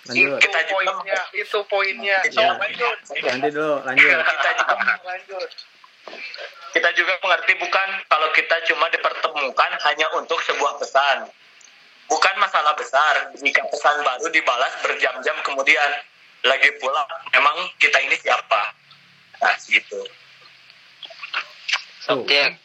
[0.03, 2.51] lanjut itu Kita juga- poinnya itu poinnya so Iya.
[2.57, 5.51] lanjut nanti dulu lanjut Kita juga lanjut
[6.73, 11.29] kita juga mengerti bukan kalau kita cuma dipertemukan hanya untuk sebuah pesan.
[12.09, 15.91] Bukan masalah besar jika pesan baru dibalas berjam-jam kemudian.
[16.43, 18.75] Lagi pula, memang kita ini siapa?
[19.39, 20.03] Nah, gitu.
[22.11, 22.59] Oke.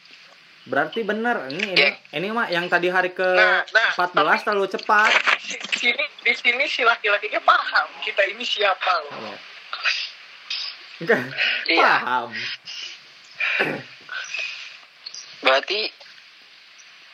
[0.68, 2.12] Berarti bener ini ini, Jack.
[2.12, 5.12] ini mah yang tadi hari ke Nah, nah, 14 terlalu cepat.
[5.40, 9.16] Di sini di sini si laki-lakinya paham kita ini siapa loh.
[11.02, 11.24] Enggak,
[11.72, 11.94] Iya.
[12.04, 12.30] paham.
[15.46, 15.80] Berarti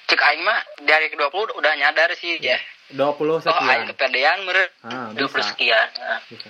[0.10, 2.58] cek aing mah dari ke 20 udah nyadar sih ya.
[2.94, 5.88] 20 oh aing sekian kepedean meren ah, 20 bisa, sekian.
[6.00, 6.50] Nah, bisa.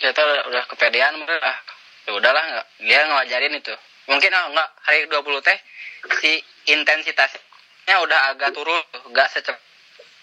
[0.00, 1.58] ternyata udah, udah kepedean meren ah
[2.08, 2.44] ya udahlah
[2.80, 3.74] dia ngajarin itu
[4.08, 5.58] mungkin ah nggak hari 20 teh
[6.20, 8.80] si intensitasnya udah agak turun
[9.12, 9.60] nggak secepat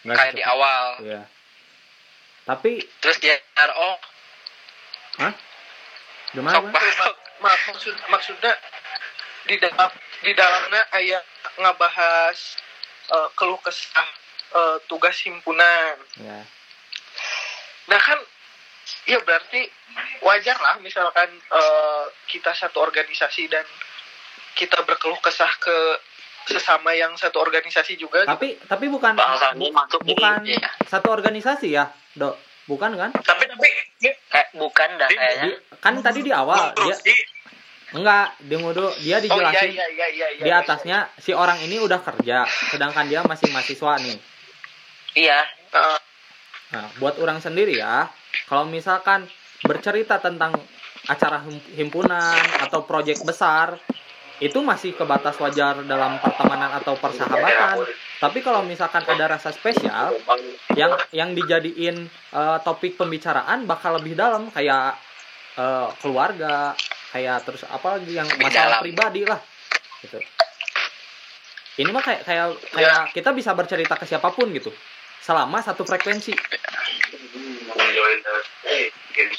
[0.08, 0.54] kayak di secepat.
[0.56, 0.86] awal.
[1.04, 1.22] Iya.
[2.48, 2.72] tapi
[3.04, 3.36] terus dia
[3.76, 3.98] oh
[5.20, 5.34] hah?
[6.32, 6.84] Gimana sok pak
[7.38, 8.54] Mak- maksud maksudnya
[9.46, 9.92] di dalam
[10.26, 11.22] di dalamnya ayah
[11.62, 12.58] ngabahas
[13.13, 14.10] eh, keluh kesah
[14.58, 15.96] eh, tugas himpunan.
[16.18, 16.42] Ya
[17.88, 18.20] nah kan
[19.08, 19.63] ya berarti
[20.22, 23.63] wajar lah misalkan eh, kita satu organisasi dan
[24.54, 25.78] kita berkeluh kesah ke
[26.48, 28.32] sesama yang satu organisasi juga gitu.
[28.32, 30.70] tapi tapi bukan bu- masuk ini, bukan iya.
[30.88, 32.36] satu organisasi ya dok
[32.67, 35.56] bukan kan Tapi tapi ya, kayak bukan dah kayaknya.
[35.80, 36.96] Kan tadi di awal dia
[37.96, 41.63] enggak dia ngudu dia oh iya dijelasin iya iya iya iya di atasnya si orang
[41.63, 44.20] ini udah kerja sedangkan dia masih mahasiswa nih
[45.17, 45.39] Iya.
[45.74, 46.00] Eh,
[46.67, 48.12] Nah, buat orang sendiri ya,
[48.48, 49.28] kalau misalkan
[49.66, 50.56] bercerita tentang
[51.08, 52.38] acara him- himpunan
[52.68, 53.80] atau proyek besar,
[54.38, 57.82] itu masih kebatas wajar dalam pertemanan atau persahabatan.
[58.22, 60.13] Tapi kalau misalkan ada rasa spesial,
[60.78, 64.98] yang yang dijadiin eh, topik pembicaraan bakal lebih dalam, kayak
[65.58, 66.78] eh, keluarga,
[67.13, 69.42] kayak terus apa lagi yang masalah pribadi lah,
[70.06, 70.22] gitu.
[71.78, 74.74] Ini mah kayak kayak kayak kita bisa bercerita ke siapa pun gitu,
[75.28, 76.32] selama satu frekuensi.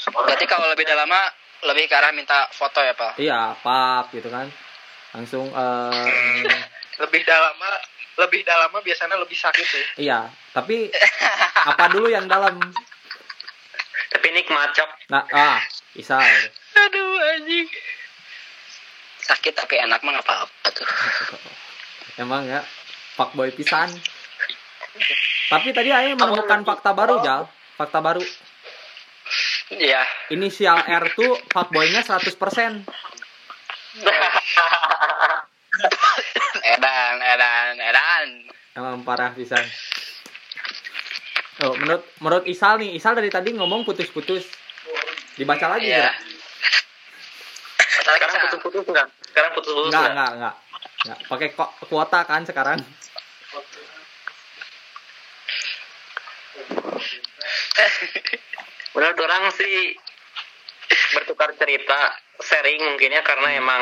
[0.05, 1.25] berarti kalau lebih dalam mah
[1.65, 4.45] lebih ke arah minta foto ya pak Iya, pap gitu kan.
[5.11, 6.05] Langsung eh
[6.37, 6.45] ini.
[7.01, 7.83] lebih dalam mah-
[8.19, 10.91] lebih dalam mah biasanya lebih sakit sih iya, tapi
[11.65, 12.59] apa dulu yang dalam?
[14.09, 14.89] Tapi nikmat cok.
[15.07, 15.63] Nah, ah,
[15.95, 16.19] bisa.
[16.75, 17.65] aduh anjing
[19.21, 20.87] sakit tapi enak mah apa-apa tuh
[22.21, 22.59] Emang ya,
[23.15, 23.87] fuckboy pisan.
[25.49, 27.49] Tapi tadi Ayo menemukan fakta baru, Jal.
[27.79, 28.21] Fakta baru.
[29.69, 30.01] Iya
[30.33, 32.81] Inisial R tuh fuckboynya 100%.
[36.65, 38.27] edan edan edan
[38.73, 39.61] Emang parah pisan.
[41.59, 44.47] Oh, menurut menurut Isal nih, Isal dari tadi ngomong putus-putus.
[45.35, 46.15] Dibaca lagi ya?
[47.99, 49.07] Sekarang putus-putus enggak?
[49.27, 50.29] Sekarang putus-putus Enggak, enggak?
[50.31, 50.55] enggak, enggak.
[50.99, 51.47] Enggak, pakai
[51.91, 52.79] kuota kan sekarang.
[58.97, 59.95] menurut orang sih
[61.13, 63.81] bertukar cerita sharing mungkinnya karena emang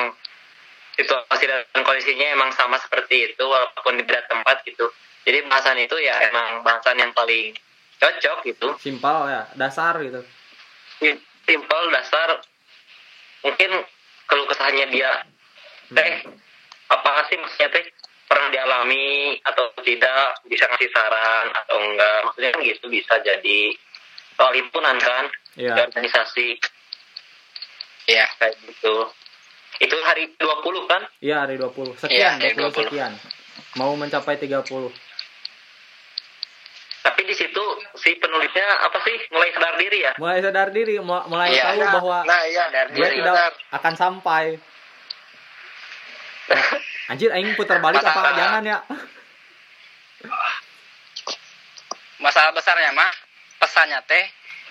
[0.97, 4.89] situasi dan kondisinya emang sama seperti itu walaupun di beda tempat gitu.
[5.27, 7.53] Jadi bahasan itu ya emang bahasan yang paling
[8.01, 8.67] cocok gitu.
[8.81, 10.25] Simpel ya dasar gitu.
[11.45, 12.41] Simpel dasar.
[13.45, 13.71] Mungkin
[14.25, 15.11] kalau kesahnya dia
[15.93, 16.25] teh
[16.89, 17.85] apa sih maksudnya teh
[18.47, 19.07] pernah dialami
[19.43, 23.59] atau tidak bisa ngasih saran atau enggak maksudnya kan gitu bisa jadi
[24.33, 26.55] soal himpunan kan di organisasi
[28.07, 28.23] Iya.
[28.39, 29.11] kayak gitu
[29.77, 30.47] itu hari 20
[30.87, 32.87] kan iya hari 20 sekian Iya, hari 20 20.
[32.87, 33.11] sekian
[33.75, 34.63] mau mencapai 30
[37.03, 37.63] tapi di situ
[37.97, 41.63] si penulisnya apa sih mulai sadar diri ya mulai sadar diri mu- mulai Iya.
[41.67, 43.15] tahu bahwa nah iya Sadar dia diri.
[43.19, 43.51] tidak benar.
[43.75, 44.45] akan sampai
[46.47, 46.63] Nah,
[47.07, 48.35] anjir aing putar balik apa Masalah.
[48.35, 48.77] jangan ya
[52.17, 53.11] Masalah besarnya mah
[53.61, 54.25] pesannya teh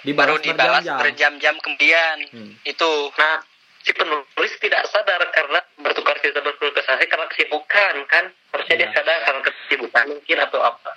[0.06, 2.16] baru dibalas berjam-jam kemudian.
[2.30, 2.52] Hmm.
[2.62, 3.42] Itu nah
[3.82, 8.94] si penulis tidak sadar karena bertukar cerita bertukar kesah karena kesibukan kan harusnya dia Iya.
[8.98, 10.90] sadar karena kesibukan mungkin atau apa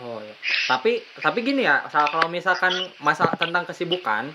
[0.00, 0.34] Oh ya.
[0.66, 4.30] Tapi tapi gini ya, kalau misalkan masalah tentang kesibukan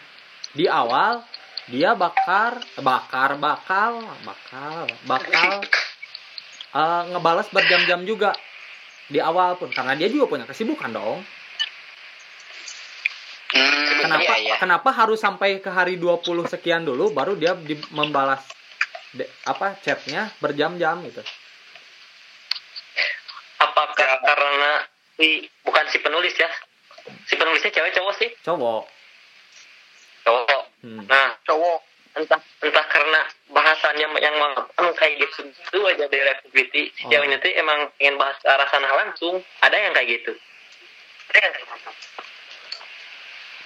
[0.54, 1.24] di awal
[1.68, 5.52] dia bakar bakar bakal bakal bakal
[6.70, 8.34] eh, ngebalas berjam-jam juga
[9.08, 11.24] di awal pun karena dia juga punya kesibukan dong.
[13.50, 14.56] hmm, Kenapa iya, iya.
[14.58, 18.44] kenapa harus sampai ke hari 20 sekian dulu baru dia di- membalas
[19.10, 21.24] de- apa chatnya berjam-jam gitu.
[23.58, 24.72] apakah karena
[25.16, 25.28] si
[25.62, 26.50] bukan si penulis ya
[27.26, 28.84] si penulisnya cewek cowok sih Cowok.
[30.24, 31.02] cowok Hmm.
[31.04, 31.82] nah cowok
[32.18, 33.20] entah entah karena
[33.54, 37.10] bahasanya yang monoton kayak gitu itu aja dari activity si Oh.
[37.14, 39.40] ceweknya tuh emang ingin bahas ke arah sana langsung.
[39.62, 40.32] Ada yang kayak gitu.
[41.28, 41.62] Gitu.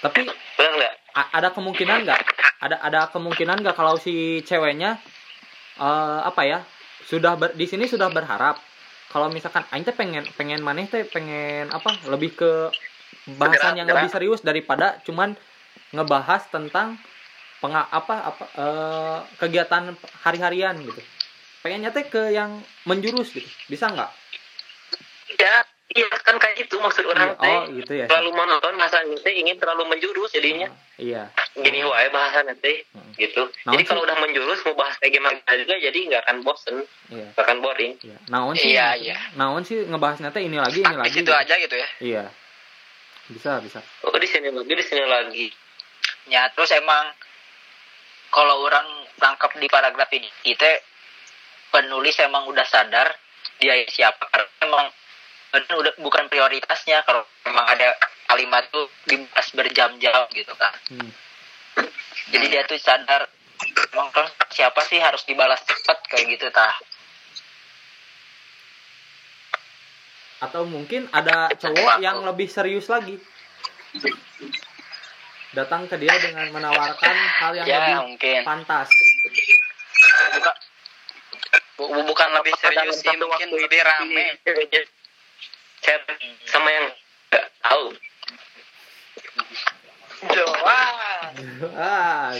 [0.02, 0.20] Tapi
[0.58, 0.94] benar nggak?
[1.32, 2.20] Ada kemungkinan nggak?
[2.62, 5.00] Ada ada kemungkinan nggak kalau si ceweknya
[5.80, 6.58] eh, apa ya
[7.08, 8.60] sudah ber- di sini sudah berharap?
[9.12, 12.72] Kalau misalkan aing teh pengen pengen maneh teh pengen apa lebih ke
[13.36, 15.36] bahasan yang lebih serius daripada cuman
[15.92, 16.96] ngebahas tentang
[17.62, 19.94] penga apa apa eh, kegiatan
[20.26, 20.98] hari-harian gitu.
[21.62, 23.46] Pengennya teh ke yang menjurus gitu.
[23.70, 24.10] Bisa nggak?
[25.38, 25.62] Ya
[25.94, 27.46] iya kan kayak gitu maksud orang teh.
[27.46, 28.10] oh gitu ya.
[28.10, 30.66] Terlalu monoton bahasanya teh ingin terlalu menjurus jadinya.
[30.98, 31.30] Iya.
[31.54, 33.14] Gini wae bahasanya teh Hmm.
[33.14, 33.46] gitu.
[33.62, 36.76] Nah, jadi kalau udah menjurus mau bahas kayak gimana juga jadi nggak akan bosen.
[37.14, 37.30] Iya.
[37.30, 37.92] Nggak akan boring.
[38.02, 38.16] Iya.
[38.26, 38.74] Naon sih?
[38.74, 39.16] Iya, iya.
[39.38, 41.32] naon sih ngebahasnya teh ini lagi ini lagi situ gitu.
[41.32, 41.88] aja gitu ya.
[42.02, 42.24] Iya.
[43.30, 43.78] Bisa, bisa.
[44.02, 45.46] oh di sini lagi di sini lagi.
[46.26, 47.06] Ya, terus emang
[48.32, 48.88] kalau orang
[49.20, 50.80] tangkap di paragraf ini, kita
[51.68, 53.12] penulis emang udah sadar
[53.60, 54.86] dia siapa karena emang
[55.52, 57.92] udah bukan prioritasnya kalau memang ada
[58.26, 60.72] kalimat tuh dibahas berjam-jam gitu kan.
[60.88, 61.12] Hmm.
[62.32, 63.28] Jadi dia tuh sadar
[63.92, 66.72] emang kan siapa sih harus dibalas cepat kayak gitu tah.
[70.42, 73.20] Atau mungkin ada cowok yang lebih serius lagi.
[75.52, 78.40] Datang ke dia dengan menawarkan hal yang Ya, lebih mungkin.
[78.40, 78.88] pantas.
[80.32, 80.58] Buka-
[81.76, 84.24] bu- bu- bukan lebih serius sih, mungkin waktu lebih rame.
[85.82, 85.98] chat
[86.46, 86.86] sama yang
[87.26, 87.84] nggak tahu
[91.74, 92.30] ah,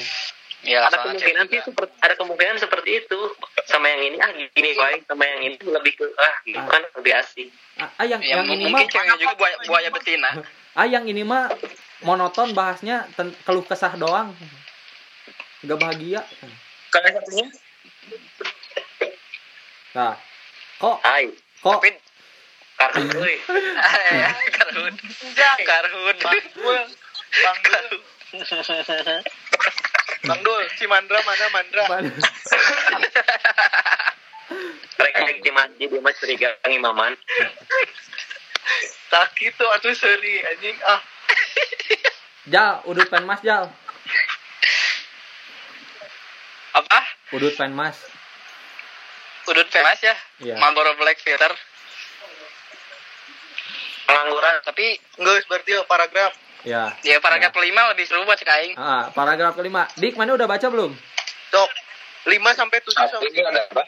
[0.62, 3.18] Ya, ada kemungkinan cewek sih seperti ada kemungkinan seperti itu
[3.66, 6.70] sama yang ini ah gini baik sama yang ini lebih ke ah gitu Ah.
[6.70, 7.50] kan lebih asik
[7.82, 10.30] ah, ah, yang Ya, yang ini mungkin mah ceweknya juga buaya, buaya betina.
[10.72, 11.50] ah yang ini mah
[12.02, 14.34] monoton bahasnya ten- keluh kesah doang.
[15.62, 16.22] Gak bahagia.
[16.90, 17.46] kalau yang satunya
[19.92, 20.16] Nah,
[20.80, 21.28] kok hai
[21.60, 21.90] kok Tapi
[22.80, 24.94] karena gue ya, karhun.
[25.62, 26.16] Karhun.
[26.18, 26.80] Bang Dul,
[27.44, 27.86] Bang Dul,
[30.26, 31.84] Bang Dul, si Mandra mana Mandra?
[34.98, 37.12] mereka yang di masjid dia masih curiga imaman
[39.08, 41.00] Tak gitu atuh seri anjing ah.
[42.52, 43.70] Jal, udut pen mas Jal.
[46.74, 46.98] Apa?
[47.36, 47.96] Udut pen mas.
[49.42, 50.14] Udut famous ya?
[50.38, 50.54] Iya.
[50.58, 51.50] Marlboro Black Filter.
[54.02, 56.36] pengangguran Tapi Geus berarti oh, paragraf.
[56.62, 56.94] Ya.
[57.02, 58.74] ya paragraf kelima lebih seru buat cek aing.
[58.78, 59.88] Ah, paragraf kelima.
[59.98, 60.94] Dik, mana udah baca belum?
[61.50, 61.70] Sok
[62.30, 63.22] 5 sampai 7 sok.
[63.26, 63.82] ini ada apa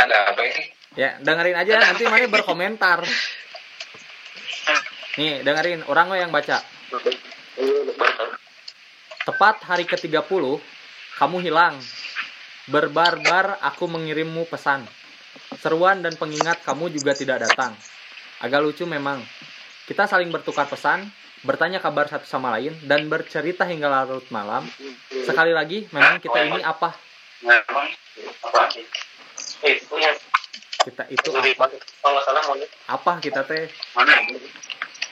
[0.00, 0.64] ada apa ini
[0.98, 3.06] Ya, dengerin aja nanti mana berkomentar.
[5.20, 6.58] Nih, dengerin orang lo yang baca.
[9.22, 10.42] Tepat hari ke-30,
[11.22, 11.78] kamu hilang.
[12.66, 14.82] Berbar-bar aku mengirimmu pesan.
[15.62, 17.78] Seruan dan pengingat kamu juga tidak datang.
[18.42, 19.22] Agak lucu memang.
[19.86, 21.06] Kita saling bertukar pesan,
[21.46, 24.66] bertanya kabar satu sama lain dan bercerita hingga larut malam.
[25.10, 26.94] Sekali lagi, memang kita ini apa?
[30.80, 31.66] Kita itu apa?
[32.90, 33.68] Apa kita teh?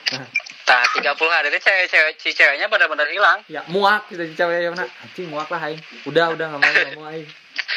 [0.09, 0.27] Nah,
[0.69, 1.01] 30
[1.33, 3.41] hari itu cewek-cewek si ceweknya benar-benar hilang.
[3.49, 4.85] Ya muak kita si cewek yang mana?
[5.01, 5.81] Anjing muak lah aing.
[6.05, 7.29] Udah udah nggak mau nggak mau aing.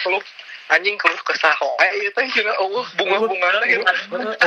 [0.04, 0.24] Keluh
[0.72, 1.52] anjing keluh kesah
[1.84, 3.76] eh itu juga Allah bunga-bunga lagi.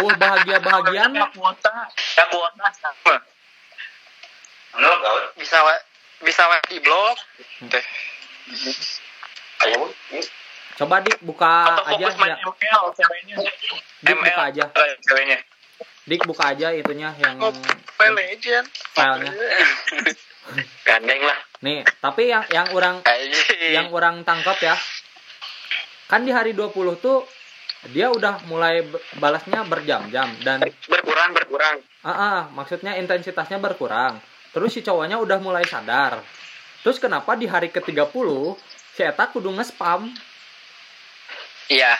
[0.02, 3.18] Oh bahagia bahagian mah kuota ya kuota sama
[4.76, 4.92] Halo.
[5.40, 5.72] Bisa wa,
[6.20, 7.16] bisa wa di blog.
[7.72, 7.86] Teh.
[9.64, 9.88] Ayo,
[10.76, 12.38] coba dik buka Atau aja fokus main ya.
[12.44, 13.36] ML ceweknya.
[14.04, 14.64] Dik buka aja.
[15.00, 15.40] ceweknya.
[16.06, 18.66] Dik buka aja itunya yang Mobile Legend.
[18.94, 19.32] filenya.
[20.88, 21.40] Gandeng lah.
[21.66, 23.02] Nih, tapi yang yang orang
[23.74, 24.78] yang orang tangkap ya.
[26.06, 27.26] Kan di hari 20 tuh
[27.90, 28.86] dia udah mulai
[29.18, 31.82] balasnya berjam-jam dan Berkurang, berkurang.
[32.06, 34.22] ah ah, maksudnya intensitasnya berkurang.
[34.54, 36.22] Terus si cowoknya udah mulai sadar.
[36.86, 38.30] Terus kenapa di hari ke-30
[38.94, 40.06] si Eta kudu nge-spam?
[41.66, 41.98] Iya.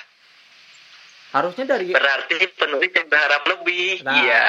[1.36, 4.00] Harusnya dari Berarti penulis yang berharap lebih.
[4.08, 4.16] Nah.
[4.16, 4.48] Iya.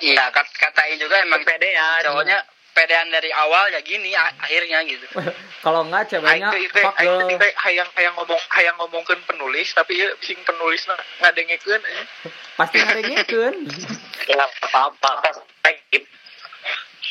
[0.00, 2.00] Iya, kat katain juga emang Kepedean.
[2.08, 2.38] cowoknya
[2.72, 5.02] pedean dari awal ya gini akhirnya gitu.
[5.66, 6.48] kalau enggak ceweknya
[7.66, 10.86] hayang hayang ngomong hayang ngomongkeun penulis tapi ieu sing penulis
[11.18, 12.06] ngadengekeun eh.
[12.54, 13.66] Pasti ngedengekeun.
[14.30, 15.34] Ya, nggak apa-apa.
[15.34, 16.04] Skip.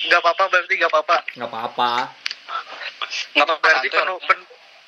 [0.08, 1.16] Enggak apa-apa berarti enggak apa-apa.
[1.36, 1.92] Enggak apa-apa.
[3.36, 4.00] Nggak apa-apa Berarti kantor.
[4.00, 4.40] penu, pen,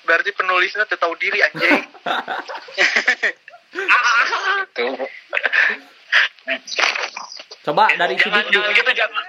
[0.08, 1.84] berarti penulisnya tahu diri anjing.
[4.73, 4.95] Tuh.
[7.60, 8.77] Coba dari jangan, sidik jangan dik.
[8.79, 9.23] gitu, jangan.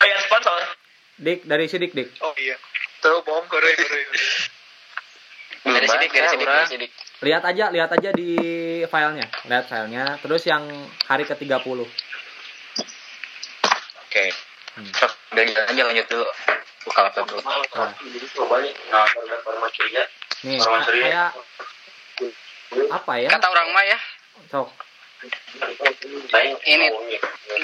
[0.00, 0.60] Bayar sponsor.
[1.16, 2.08] Dik dari sidik dik.
[2.20, 2.56] Oh iya.
[2.98, 4.02] Terus bohong gore gore.
[5.66, 6.90] Dari sidik, dari sidik, dari sidik.
[7.22, 8.28] Lihat aja, lihat aja di
[8.82, 9.26] filenya.
[9.46, 10.18] Lihat filenya.
[10.20, 10.64] Terus yang
[11.06, 11.86] hari ke-30.
[14.02, 14.24] Oke.
[14.76, 14.90] Hmm.
[14.92, 16.26] Sok, udah jalan aja lanjut dulu.
[16.84, 17.40] Buka laptop dulu.
[17.40, 19.06] Nah, Nah,
[19.86, 20.04] ya.
[20.44, 21.02] nih serius.
[21.02, 21.30] kayak
[22.90, 23.28] apa ya?
[23.30, 23.98] Kata orang mah ya,
[24.50, 24.68] Sok.
[26.66, 26.86] Ini,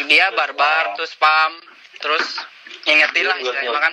[0.09, 1.53] dia barbar, terus spam,
[2.01, 2.25] terus
[2.89, 3.93] ingetin lah istilahnya kan.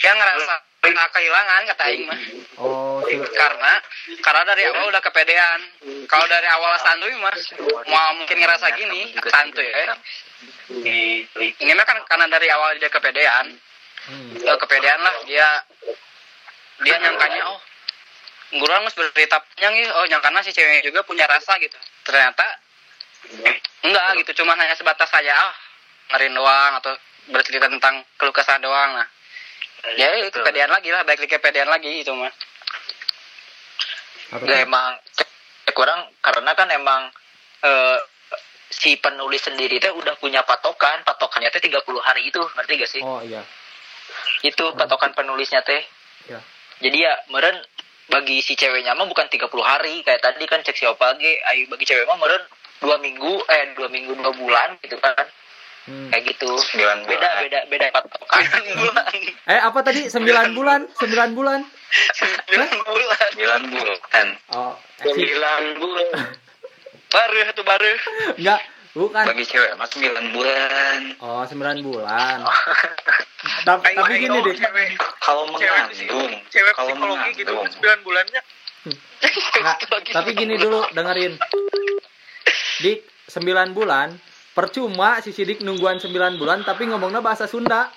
[0.00, 0.54] Dia ngerasa
[0.88, 2.20] nggak kehilangan kata Aing mah.
[2.56, 3.04] Oh,
[3.36, 3.72] Karena
[4.24, 5.60] karena dari awal udah kepedean.
[6.08, 7.44] Kalau dari awal santuy mas,
[7.86, 9.94] mau mungkin ngerasa gini santuy ya.
[11.38, 13.52] Ini mah kan karena dari awal dia kepedean,
[14.08, 14.40] hmm.
[14.40, 15.46] Kepedean lah dia
[16.78, 17.58] dia nyangkanya oh
[18.48, 22.44] guru harus bercerita panjang ya oh nyangkanya si ceweknya juga punya rasa gitu ternyata
[23.84, 25.52] enggak gitu cuma hanya sebatas saja ah
[26.16, 26.96] ngerin doang atau
[27.28, 29.08] bercerita tentang keluh kesah doang nah
[30.00, 32.32] ya itu kepedean lagi lah balik lagi kepedean lagi itu mah
[34.28, 35.00] Ya emang
[35.72, 37.08] kurang karena kan emang
[37.64, 37.98] eh,
[38.68, 43.00] si penulis sendiri teh udah punya patokan, patokannya teh 30 hari itu, ngerti gak sih?
[43.00, 43.40] Oh iya.
[44.44, 45.80] Itu patokan penulisnya teh.
[46.28, 46.44] Ya.
[46.84, 47.56] Jadi ya meren
[48.08, 51.68] bagi si ceweknya mah bukan 30 hari kayak tadi kan cek si opa ge, ayo
[51.68, 52.40] bagi cewek mah meren
[52.78, 55.28] dua minggu eh dua minggu dua bulan gitu kan
[55.88, 56.12] Hmm.
[56.12, 57.16] kayak gitu Sembilan bulan.
[57.16, 58.44] beda beda beda patokan
[59.48, 60.04] Eh apa tadi?
[60.04, 60.20] 9
[60.52, 61.64] bulan, 9 bulan.
[62.12, 64.26] sembilan bulan Sembilan bulan.
[64.52, 66.08] Oh, Sembilan bulan.
[67.08, 67.88] baru itu baru
[68.36, 68.60] enggak,
[68.92, 69.24] bukan.
[69.24, 72.36] bagi cewek mas sembilan bulan Oh, 9 bulan.
[73.64, 74.54] tapi, gini deh.
[74.54, 74.88] cewek
[75.22, 78.40] kalau mengandung cewek kalau psikologi gitu mengandung kan 9 bulannya.
[79.58, 79.76] Nggak,
[80.14, 81.34] tapi gini dulu, dengerin.
[82.78, 82.98] Dik,
[83.34, 84.14] 9 bulan,
[84.54, 87.90] percuma si Sidik nungguan 9 bulan tapi ngomongnya bahasa Sunda.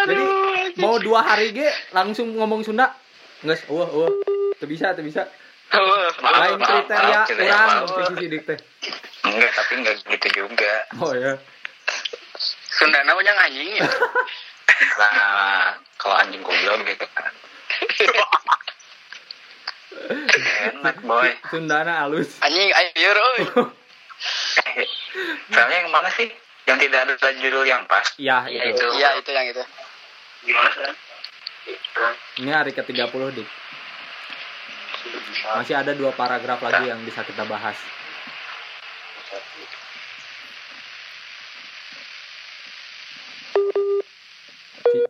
[0.00, 0.24] Jadi
[0.80, 2.96] mau dua hari ge langsung ngomong Sunda.
[3.44, 4.10] Nges, wah, wah.
[4.60, 5.28] Tuh bisa, tuh bisa.
[5.70, 7.20] Lain kriteria
[8.10, 8.58] Sidik teh.
[9.22, 11.36] enggak tapi enggak gitu juga Oh ya.
[12.70, 13.84] Sunda namanya anjing ya
[14.98, 17.30] nah kalau anjing goblok gitu kan
[20.72, 22.38] enak boy Sundana halus.
[22.40, 23.40] anjing ayo oi
[25.52, 26.28] soalnya yang mana sih
[26.64, 28.78] yang tidak ada judul yang pas Ya, Ya, itu.
[28.78, 28.86] itu.
[28.96, 29.62] iya itu yang itu
[30.40, 30.88] Gimana sih?
[32.40, 33.48] Ini hari ke-30, Dik.
[35.56, 37.76] Masih ada dua paragraf lagi yang bisa kita bahas.
[44.82, 45.06] Si-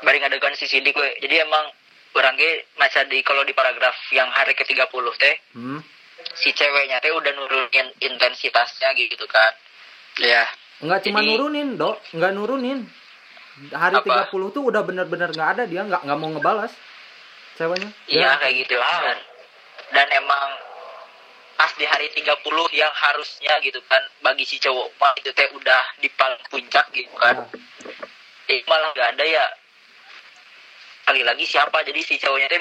[0.00, 1.08] bari ngadegan si sidik we.
[1.20, 1.64] jadi emang
[2.14, 5.80] orang ge maca di kalau di paragraf yang hari ke-30 teh Hmm.
[6.34, 9.52] si ceweknya teh udah nurunin intensitasnya gitu kan
[10.18, 10.44] iya
[10.80, 12.00] Enggak cuma nurunin, Dok.
[12.16, 12.88] Enggak nurunin.
[13.68, 14.32] Hari Apa?
[14.32, 16.72] 30 tuh udah bener-bener nggak ada dia, nggak nggak mau ngebalas.
[18.08, 18.30] Iya Ya.
[18.40, 19.18] kayak gitu dan,
[19.92, 20.48] dan emang
[21.60, 22.40] pas di hari 30
[22.72, 27.12] yang harusnya gitu kan bagi si cowok mah itu teh udah di paling puncak gitu
[27.20, 27.36] kan.
[28.48, 28.56] Ya.
[28.56, 29.44] Eh, malah gak ada ya
[31.06, 32.60] lagi-lagi siapa jadi si cowoknya teh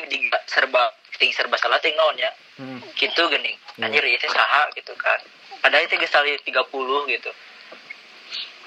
[0.51, 2.83] serba ting serba salah ting ya Hmm.
[2.99, 3.87] gitu gening Hmm.
[3.87, 5.15] anjir ya teh saha gitu kan
[5.63, 7.31] padahal itu geus hari 30 gitu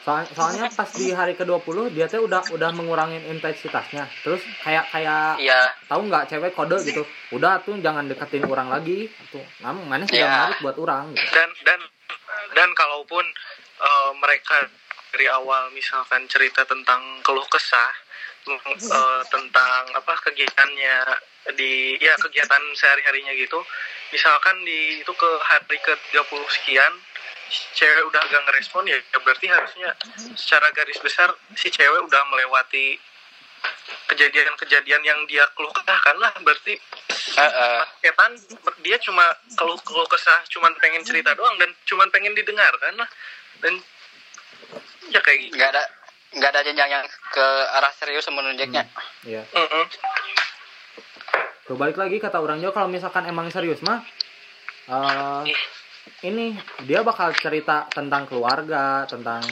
[0.03, 4.11] Soal- soalnya pas di hari ke-20 dia tuh udah udah mengurangin intensitasnya.
[4.21, 7.03] Terus kayak kayak iya tahu nggak cewek kode gitu.
[7.31, 9.07] Udah tuh jangan deketin orang lagi.
[9.31, 10.35] Tuh, namun mana sudah Ya.
[10.51, 11.23] menarik buat orang gitu.
[11.31, 11.81] dan dan
[12.53, 13.23] dan kalaupun
[13.79, 14.67] eh, mereka
[15.11, 17.93] dari awal misalkan cerita tentang keluh kesah
[18.49, 20.97] eh, tentang apa kegiatannya
[21.53, 23.59] di ya kegiatan sehari harinya gitu
[24.11, 26.93] misalkan di itu ke hari ke 30 sekian
[27.77, 29.91] cewek udah gak ngerespon ya, ya berarti harusnya
[30.37, 32.97] secara garis besar si cewek udah melewati
[34.11, 36.75] kejadian-kejadian yang dia keluh kesahkan lah berarti
[37.33, 37.83] Heeh.
[38.03, 38.35] Ketan
[38.83, 39.25] dia cuma
[39.57, 43.09] kalau kalau kesah cuman pengen cerita doang dan cuman pengen didengarkan lah
[43.63, 43.79] dan
[45.09, 45.55] ya kayak gitu.
[45.57, 45.83] nggak ada
[46.33, 47.47] nggak ada jenjang yang ke
[47.79, 48.85] arah serius menunjuknya
[49.25, 49.43] Iya.
[49.55, 49.85] Mm-mm.
[51.71, 54.03] Tuh balik lagi kata orang Jawa kalau misalkan emang serius mah
[54.91, 55.43] eh
[56.23, 56.55] ini
[56.87, 59.43] dia bakal cerita tentang keluarga, tentang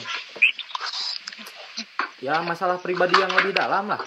[2.23, 4.01] ya masalah pribadi yang lebih dalam lah.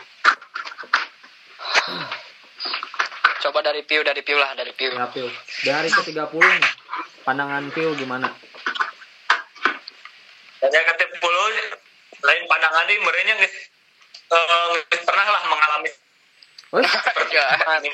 [3.44, 5.28] coba dari piu dari piu lah dari piu Ya Pil.
[5.60, 6.64] Di hari ke-30 nih,
[7.28, 8.32] pandangan Pil gimana?
[10.64, 11.44] Saya kata puluh
[12.24, 15.92] lain pandangan ini merenya eh, geus pernah lah mengalami
[16.72, 17.46] Woi, seperti Ya.
[17.52, 17.84] mantap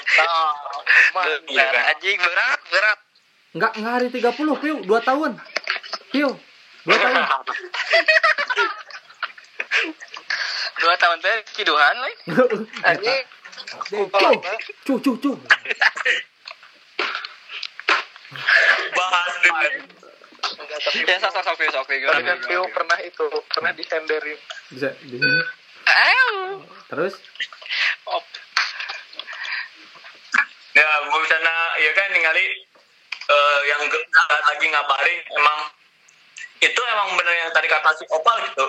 [1.12, 1.82] berat Iya kan?
[1.98, 2.98] anjing berat berat
[3.54, 5.30] enggak enggak hari 30, Pil, 2 tahun.
[6.10, 6.30] Pil,
[6.86, 7.22] 2 tahun.
[10.80, 12.12] dua tahun teh kiduhan lah
[12.88, 13.24] anjing
[14.88, 15.32] Cu, cu, cu.
[18.96, 19.72] bahas dengan
[21.04, 22.38] ya sok sok sok piu sok piu kan
[22.72, 24.38] pernah itu pernah disenderin
[24.72, 25.40] Bisa di sini.
[25.84, 26.28] Ayo.
[26.88, 27.14] Terus
[30.72, 32.44] ya misalnya ya kan ningali
[33.30, 33.82] eh, yang
[34.50, 35.58] lagi ngabarin emang
[36.60, 38.66] itu emang bener yang tadi kata si Opal gitu.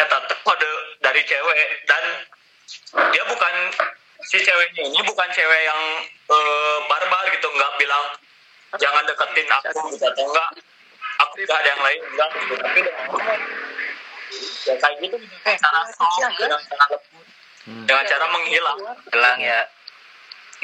[0.00, 0.70] Ya tetap kode
[1.04, 2.04] dari cewek dan
[3.12, 3.54] dia bukan
[4.24, 8.04] si ceweknya ini bukan cewek yang eh, barbar gitu nggak bilang
[8.80, 10.48] jangan deketin aku gitu atau enggak
[11.20, 12.54] aku nggak ada yang lain enggak gitu.
[12.56, 12.80] Tapi
[14.64, 17.28] ya kayak gitu dengan cara soft dengan cara lembut
[17.68, 17.84] Hmm.
[17.84, 18.78] dengan cara menghilang
[19.12, 19.60] hilang ya.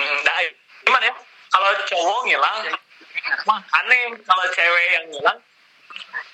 [0.00, 0.36] Hmm, nah,
[0.80, 1.14] gimana ya?
[1.52, 2.56] Kalau cowok ngilang,
[3.46, 5.38] mah aneh kalau cewek yang ngilang.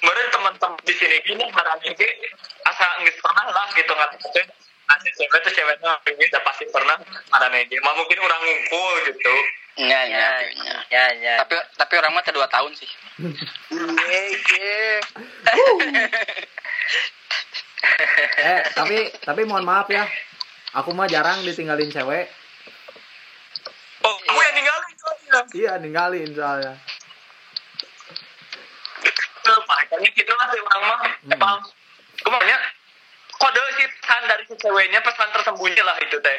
[0.02, 2.10] Kemarin teman-teman di sini gini marahnya ge
[2.66, 4.46] asa nggak pernah lah gitu ngatain.
[4.90, 6.98] Ada cewek tuh ceweknya ini udah pasti pernah
[7.30, 7.78] marahnya ge.
[7.80, 9.34] Mah mungkin orang ngumpul gitu.
[9.72, 10.28] ya ya
[10.60, 11.04] ya ya.
[11.16, 12.84] ya tapi tapi orang mah dua tahun sih
[18.36, 20.04] eh tapi tapi mohon maaf ya.
[20.72, 22.32] Aku mah jarang ditinggalin cewek.
[24.02, 24.81] Oh, kamu yang ninggalin soalnya.
[25.52, 26.74] Iya, ninggalin soalnya.
[29.42, 31.00] Makanya gitu lah sih orang mah.
[31.02, 31.32] Hmm.
[31.34, 31.56] Emang,
[32.14, 32.56] ke mana
[33.32, 36.38] kode sih pesan dari si ceweknya pesan tersembunyi lah itu teh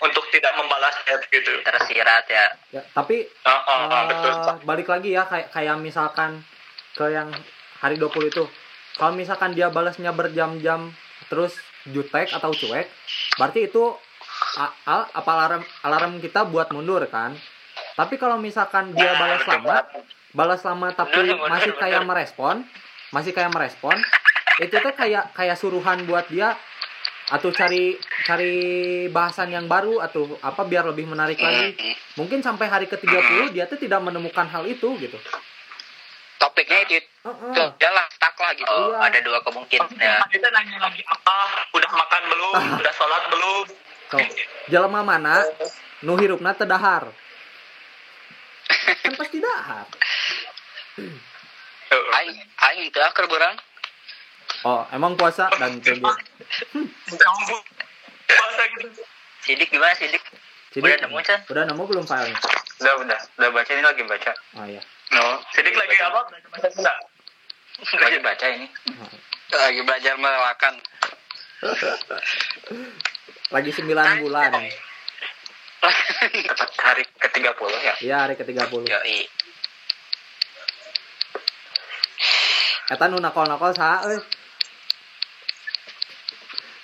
[0.00, 1.52] untuk tidak membalas chat gitu.
[1.60, 4.32] tersirat ya Ya, tapi Ah, ah, ah, eh, betul.
[4.64, 6.40] balik lagi ya kayak kayak misalkan
[6.96, 7.28] ke yang
[7.78, 8.44] hari 20 itu.
[8.96, 10.92] Kalau misalkan dia balasnya berjam-jam
[11.28, 11.52] terus
[11.84, 12.88] jutek atau cuek,
[13.36, 13.82] berarti itu
[14.56, 17.36] a- a- apa alarm alarm kita buat mundur kan?
[18.00, 19.84] Tapi kalau misalkan dia balas lama,
[20.32, 21.82] balas lama tapi Bener, bener, masih bener.
[21.84, 22.56] kayak merespon,
[23.12, 23.92] masih kayak merespon,
[24.56, 26.56] itu tuh kayak kayak suruhan buat dia
[27.28, 28.56] atau cari cari
[29.12, 31.76] bahasan yang baru atau apa biar lebih menarik lagi.
[32.16, 35.20] Mungkin sampai hari ke-30 dia tuh tidak menemukan hal itu gitu.
[36.40, 39.12] topiknya itu tuh dia lah stuck lah gitu oh, Iya.
[39.12, 41.36] ada dua kemungkinan ya Kita nanya lagi apa?
[41.76, 42.54] Udah makan belum?
[42.80, 43.64] Udah sholat belum?
[44.08, 44.16] So,
[44.72, 45.44] jelema mana
[46.08, 47.12] nu hirupna teu dahar.
[49.00, 49.86] Kan pasti dahar.
[51.90, 53.56] aing aing itu akhir berang
[54.60, 56.10] Oh, emang puasa dan tunggu.
[58.28, 58.88] Puasa gitu.
[59.40, 60.20] sidik gimana sidik
[60.70, 61.40] Sidik, Udah nemu, Chan?
[61.48, 62.36] Udah nemu belum filenya?
[62.78, 64.80] udah udah udah baca ini lagi baca Oh iya.
[65.10, 66.20] no Sidik lagi apa?
[66.66, 66.92] Sunda.
[67.98, 68.66] lagi baca ini
[69.50, 70.74] lagi belajar melelakan
[73.50, 73.90] Lagi 9
[74.22, 74.50] bulan.
[75.80, 78.84] Hari ke 30 ya Iya, hari ke-30.
[78.84, 79.20] yoi
[82.90, 84.18] Eta nu nakol-nakol saha euy?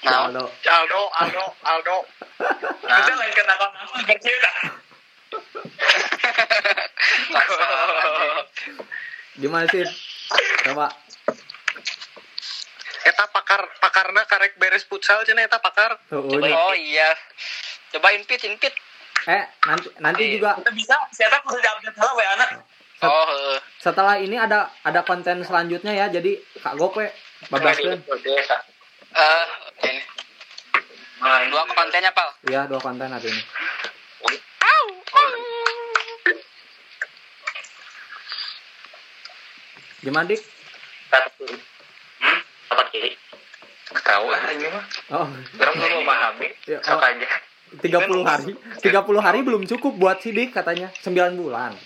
[0.06, 0.46] Nah, Aldo.
[0.62, 1.96] Aldo Aldo Aldo
[2.86, 4.50] Nah, Kita lain kenapa langsung bercerita.
[9.36, 9.84] Gimana sih?
[10.64, 10.88] Coba.
[13.06, 17.14] eta pakar pakarna karek beres futsal cenah eta pakar Tuh, oh iya.
[17.94, 18.74] Cobain pit, pit.
[19.26, 22.50] Eh, nanti nanti juga Kita bisa, siapa kudu update hal we anak.
[22.96, 23.58] Set- Oh, heeh.
[23.76, 26.06] setelah ini ada ada konten selanjutnya ya.
[26.08, 27.12] Jadi Kak Gope
[27.52, 28.00] babaskeun.
[28.00, 29.46] Eh,
[29.84, 30.00] ini.
[31.52, 32.28] Dua kontennya, Pal.
[32.48, 33.42] Iya, dua konten hari ini.
[40.00, 40.40] Gimana dik?
[41.42, 41.58] hmm?
[42.94, 43.10] kiri?
[44.06, 44.84] Tahu ah ini mah.
[45.12, 45.26] Oh,
[45.58, 46.48] Orang belum memahami.
[46.64, 47.28] ya, Sok oh, aja.
[47.74, 48.52] 30 hari.
[48.54, 50.90] 30 hari belum cukup buat sidik katanya.
[51.02, 51.72] 9 bulan.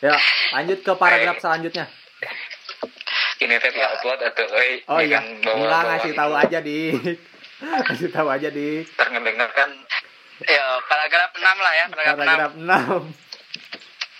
[0.00, 0.16] Ya,
[0.56, 1.84] lanjut ke paragraf selanjutnya.
[3.36, 4.80] Ini teh ya upload atau euy.
[4.88, 7.20] Oh iya, kan enggak bawa ngasih tahu aja dik.
[7.60, 8.88] Ngasih tahu aja dik.
[8.96, 9.70] Ntar ngedenger kan
[10.40, 12.24] Ya, paragraf 6 lah ya, paragraf 6.
[12.24, 12.52] Paragraf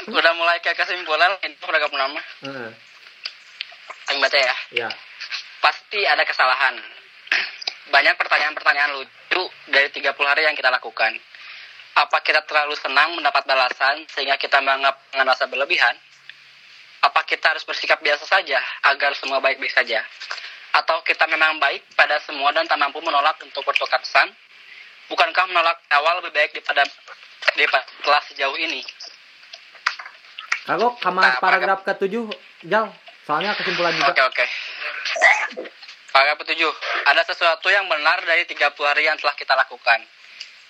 [0.04, 0.12] 6.
[0.12, 1.96] Udah mulai ke kesimpulan, ini paragraf 6.
[2.44, 2.70] Heeh.
[4.12, 4.54] Yang baca ya.
[4.84, 4.88] Ya.
[5.64, 6.76] Pasti ada kesalahan.
[7.88, 11.16] Banyak pertanyaan-pertanyaan lucu dari 30 hari yang kita lakukan.
[11.96, 15.96] Apa kita terlalu senang mendapat balasan sehingga kita menganggap dengan rasa berlebihan?
[17.00, 18.60] Apa kita harus bersikap biasa saja
[18.92, 20.04] agar semua baik-baik saja?
[20.76, 24.28] Atau kita memang baik pada semua dan tak mampu menolak untuk bertukar pesan?
[25.10, 26.86] Bukankah menolak awal lebih baik daripada
[27.56, 28.84] daripada telah sejauh ini?
[30.70, 32.14] Kagok sama Nah, paragraf ke-7
[32.68, 32.86] Jal.
[33.26, 34.12] Soalnya kesimpulan juga.
[34.14, 34.46] Oke oke.
[36.10, 36.72] Paragraf ketujuh.
[37.06, 40.02] Ada sesuatu yang benar dari 30 hari yang telah kita lakukan.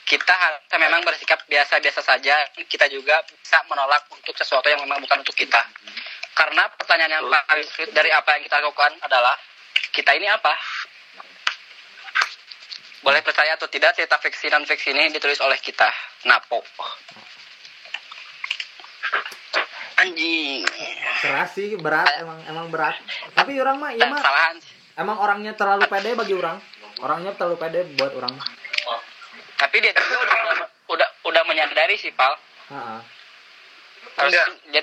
[0.05, 2.37] Kita harusnya memang bersikap biasa-biasa saja.
[2.69, 5.65] Kita juga bisa menolak untuk sesuatu yang memang bukan untuk kita.
[6.37, 9.37] Karena pertanyaan yang paling sulit dari apa yang kita lakukan adalah
[9.93, 10.53] kita ini apa?
[13.01, 15.89] Boleh percaya atau tidak cerita fiksi dan fiksi ini ditulis oleh kita.
[16.29, 16.61] Napo.
[20.05, 20.65] Anjing.
[21.21, 22.97] Keras sih, berat emang emang berat.
[23.37, 24.57] Tapi orang mah iya mah kesalahan.
[25.01, 26.61] Emang orangnya terlalu pede bagi orang.
[27.01, 28.37] Orangnya terlalu pede buat orang.
[29.57, 30.39] Tapi dia juga udah,
[30.93, 32.37] udah udah menyadari sih, Pal.
[32.71, 34.47] Harus Enggak.
[34.71, 34.83] dia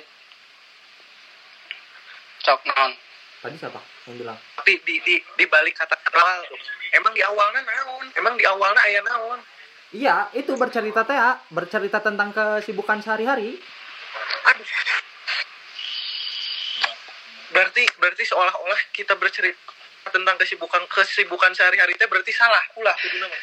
[2.43, 2.91] cok non.
[3.37, 4.37] Tadi siapa yang bilang?
[4.67, 6.59] di di di, di balik kata awal tuh
[6.91, 9.39] emang di awalnya naon emang di awalnya aya naon
[9.87, 11.15] Iya, itu bercerita teh,
[11.47, 13.55] bercerita tentang kesibukan sehari-hari.
[14.43, 14.67] aduh
[17.55, 19.55] berarti berarti seolah-olah kita bercerita
[20.09, 23.39] tentang kesibukan kesibukan sehari-hari teh berarti salah ulah kudu nama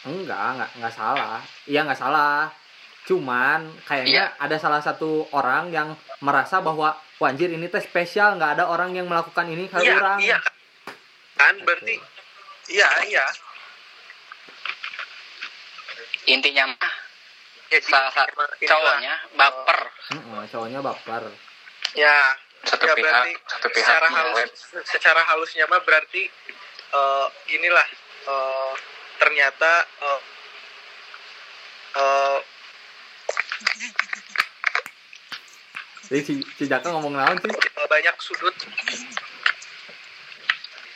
[0.00, 1.40] Enggak, enggak, enggak salah.
[1.68, 2.48] Iya, enggak salah.
[3.04, 5.92] Cuman kayaknya ada salah satu orang yang
[6.24, 9.96] merasa bahwa wah anjir ini teh spesial, nggak ada orang yang melakukan ini kayak iya
[9.96, 10.18] orang.
[10.20, 10.38] iya
[11.36, 11.96] kan berarti
[12.68, 13.26] iya iya
[16.28, 16.92] Intinya mah
[17.72, 19.80] ya, salah satu cowoknya baper.
[20.12, 21.22] Heeh, cowoknya baper.
[21.92, 22.16] ya
[22.62, 24.50] satu ya pihak berarti satu pihak secara halus
[24.84, 26.28] secara halusnya mah berarti
[26.90, 27.86] eh inilah
[28.26, 28.72] eh,
[29.16, 30.20] ternyata eh
[31.96, 32.38] eh,
[36.10, 37.54] Jadi si, si Jaka ngomong naon sih?
[37.86, 38.50] banyak sudut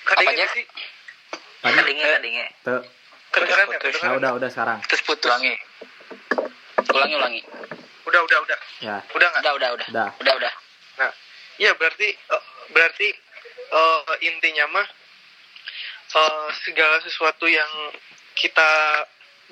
[0.04, 0.50] Apa, Kadang Jack?
[0.52, 0.66] sih
[1.62, 2.46] Tadi Kadingnya, kadingnya.
[2.60, 2.82] tuh.
[3.30, 3.70] kedengeran ya.
[3.70, 4.78] Nah, kedengeran udah udah sekarang.
[4.84, 5.30] Terus putus.
[5.30, 5.54] ulangi
[6.90, 7.40] Ulangi ulangi.
[8.04, 9.86] udah udah udah Ya, udah nggak Udah udah udah.
[9.88, 10.08] udah.
[10.18, 10.52] Udah udah.
[11.58, 12.44] Iya berarti eh,
[12.74, 13.08] berarti
[13.70, 14.86] eh, intinya mah
[16.14, 17.70] eh, segala sesuatu yang
[18.34, 18.70] kita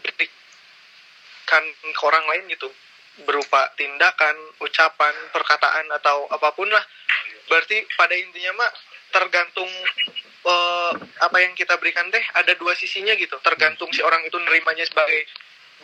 [0.02, 2.66] berikan ke orang lain gitu
[3.22, 4.34] berupa tindakan,
[4.64, 6.82] ucapan, perkataan atau apa pun lah.
[7.46, 8.70] Berarti pada intinya mah
[9.12, 9.70] tergantung
[10.42, 10.92] eh,
[11.22, 13.38] apa yang kita berikan teh ada dua sisinya gitu.
[13.46, 15.28] Tergantung si orang itu nerimanya sebagai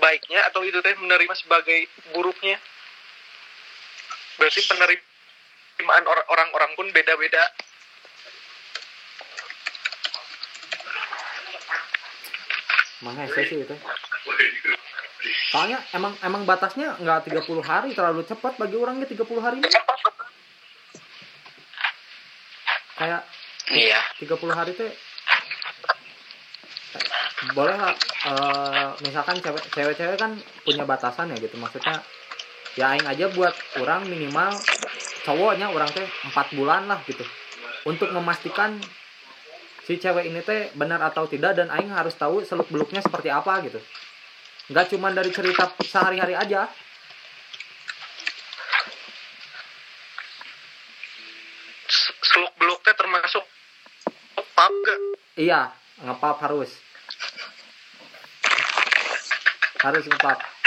[0.02, 2.58] baiknya atau itu teh menerima sebagai buruknya.
[4.38, 5.07] Berarti penerimaan
[5.86, 7.42] or- orang-orang pun beda-beda.
[12.98, 13.74] Mana sih itu?
[15.54, 19.70] Soalnya emang emang batasnya nggak 30 hari terlalu cepat bagi orangnya 30 hari ini.
[22.98, 23.22] Kayak
[23.68, 24.00] Iya.
[24.18, 24.90] 30 hari teh
[27.54, 27.94] boleh lah
[28.26, 30.34] eh, misalkan cewek cewek-cewek kan
[30.66, 32.02] punya batasan ya gitu maksudnya
[32.74, 34.58] ya aing aja buat orang minimal
[35.28, 37.20] cowoknya orang teh empat bulan lah gitu.
[37.84, 38.80] Untuk memastikan
[39.84, 43.60] si cewek ini teh benar atau tidak dan aing harus tahu seluk beluknya seperti apa
[43.68, 43.76] gitu.
[44.72, 46.64] Nggak cuma dari cerita sehari-hari aja.
[52.24, 53.44] Seluk beluk teh termasuk
[54.56, 54.72] pal
[55.36, 56.72] iya ngepap harus.
[59.78, 60.57] Harus ngepap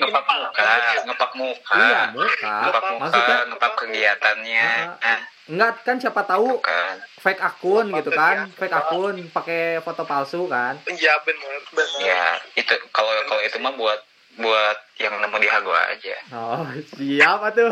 [0.00, 0.64] ngepak muka
[1.04, 1.74] ngepak muka.
[1.76, 2.54] Iya muka.
[2.64, 5.20] Ngepak muka maksudnya ngepak kegiatannya Ah, Ah,
[5.50, 8.48] enggak kan siapa tahu bukan fake akun gitu kan.
[8.56, 10.78] Fake akun pakai foto palsu kan.
[10.86, 11.98] Iya benar, benar.
[12.00, 12.24] ya
[12.56, 14.00] itu kalau kalau itu mah buat
[14.38, 16.16] buat yang nemu di Hago aja.
[16.32, 16.64] Oh
[16.96, 17.68] siapa tuh?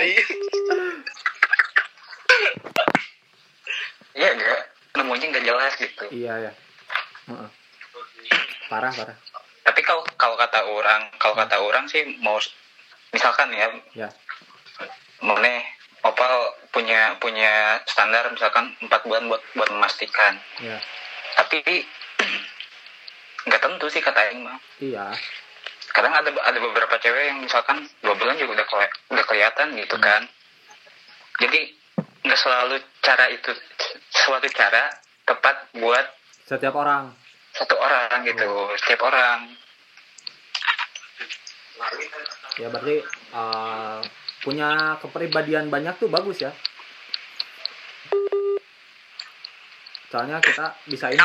[0.00, 0.22] Iya.
[4.16, 4.60] iya enggak.
[4.92, 6.04] Nemunya nggak jelas gitu.
[6.12, 6.52] Iya ya.
[7.28, 7.48] Heeh.
[8.72, 9.16] parah parah
[9.62, 12.38] tapi kalau kalau kata orang kalau kata orang sih mau
[13.10, 14.08] misalkan ya ya.
[16.02, 16.34] Opal
[16.74, 20.34] punya punya standar misalkan empat bulan buat buat memastikan.
[20.58, 20.82] Ya.
[21.38, 21.62] Tapi
[23.46, 24.58] nggak tentu sih kata Aing mah.
[24.82, 25.14] Iya.
[25.94, 29.94] Kadang ada ada beberapa cewek yang misalkan dua bulan juga udah keli- udah kelihatan gitu
[29.94, 30.02] Hmm.
[30.02, 30.22] kan.
[31.38, 31.60] Jadi
[32.26, 33.50] nggak selalu cara itu
[34.10, 34.90] suatu cara
[35.22, 36.06] tepat buat
[36.50, 37.14] setiap orang
[37.52, 38.48] satu orang gitu
[38.80, 39.52] setiap orang.
[42.56, 43.98] Ya berarti eh,
[44.44, 46.52] punya kepribadian banyak tuh bagus ya.
[50.12, 51.24] Soalnya kita bisa ini.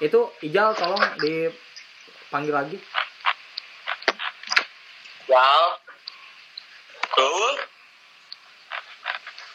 [0.00, 2.76] Itu Ijal tolong dipanggil lagi.
[5.28, 5.64] Wal.
[7.16, 7.54] Tuh.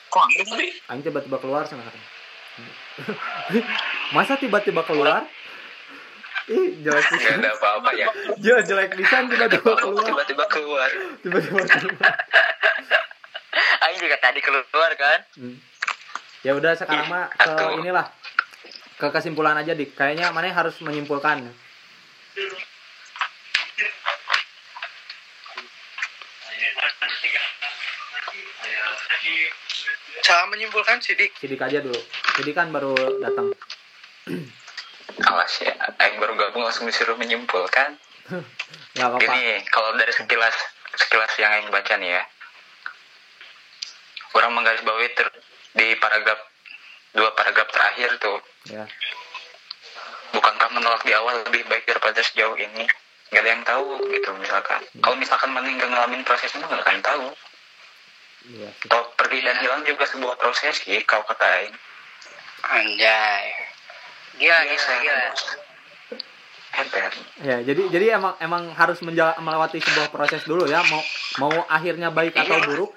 [0.09, 0.25] Kok
[1.03, 2.14] tiba-tiba keluar sana katanya.
[4.15, 5.27] masa tiba-tiba keluar?
[6.45, 7.41] Ih jelek pisan.
[7.41, 8.07] ada apa-apa ya.
[8.37, 10.05] Iya, jelek pisan tiba-tiba keluar.
[10.05, 10.89] tiba-tiba keluar.
[11.25, 12.11] Tiba-tiba keluar.
[13.89, 15.19] Aing juga tadi keluar kan.
[15.35, 15.57] Hmm.
[16.45, 18.05] ya udah sekarang mah ke inilah.
[19.01, 19.97] Ke kesimpulan aja dik.
[19.97, 21.49] Kayaknya mana harus menyimpulkan
[30.25, 31.37] Cara menyimpulkan sidik.
[31.37, 31.99] sidik aja dulu
[32.37, 33.53] sidik kan baru datang
[35.31, 37.95] awas ya Aing baru gabung langsung disuruh menyimpulkan
[38.97, 40.55] nggak apa-apa Gini, kalau dari sekilas
[40.95, 42.23] sekilas yang yang baca nih ya,
[44.31, 45.27] orang menggarisbawahi ter,
[45.75, 46.39] di paragraf
[47.11, 48.39] dua paragraf terakhir tuh,
[48.71, 48.87] ya
[50.35, 52.83] bukankah menolak di awal lebih baik daripada sejauh ini?
[53.31, 54.83] Gak ada yang tahu gitu misalkan.
[55.01, 57.25] Kalau misalkan mana nggak ngalamin prosesnya nggak akan tahu.
[58.47, 58.69] Iya.
[58.85, 61.75] Kalau pergi dan hilang juga sebuah proses sih, kalau kata Aing.
[62.65, 63.45] Anjay.
[64.35, 64.91] Gila, Biasa.
[64.93, 65.27] gila, gila.
[66.75, 67.13] Hebat.
[67.39, 70.99] ya jadi jadi emang emang harus menja- melewati sebuah proses dulu ya mau
[71.39, 72.67] mau akhirnya baik atau Iya.
[72.67, 72.91] buruk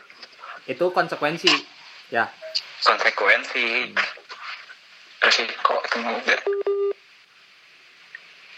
[0.67, 1.47] itu konsekuensi
[2.11, 2.27] ya
[2.81, 3.95] Konsekuensi,
[5.21, 6.41] resiko itu udah.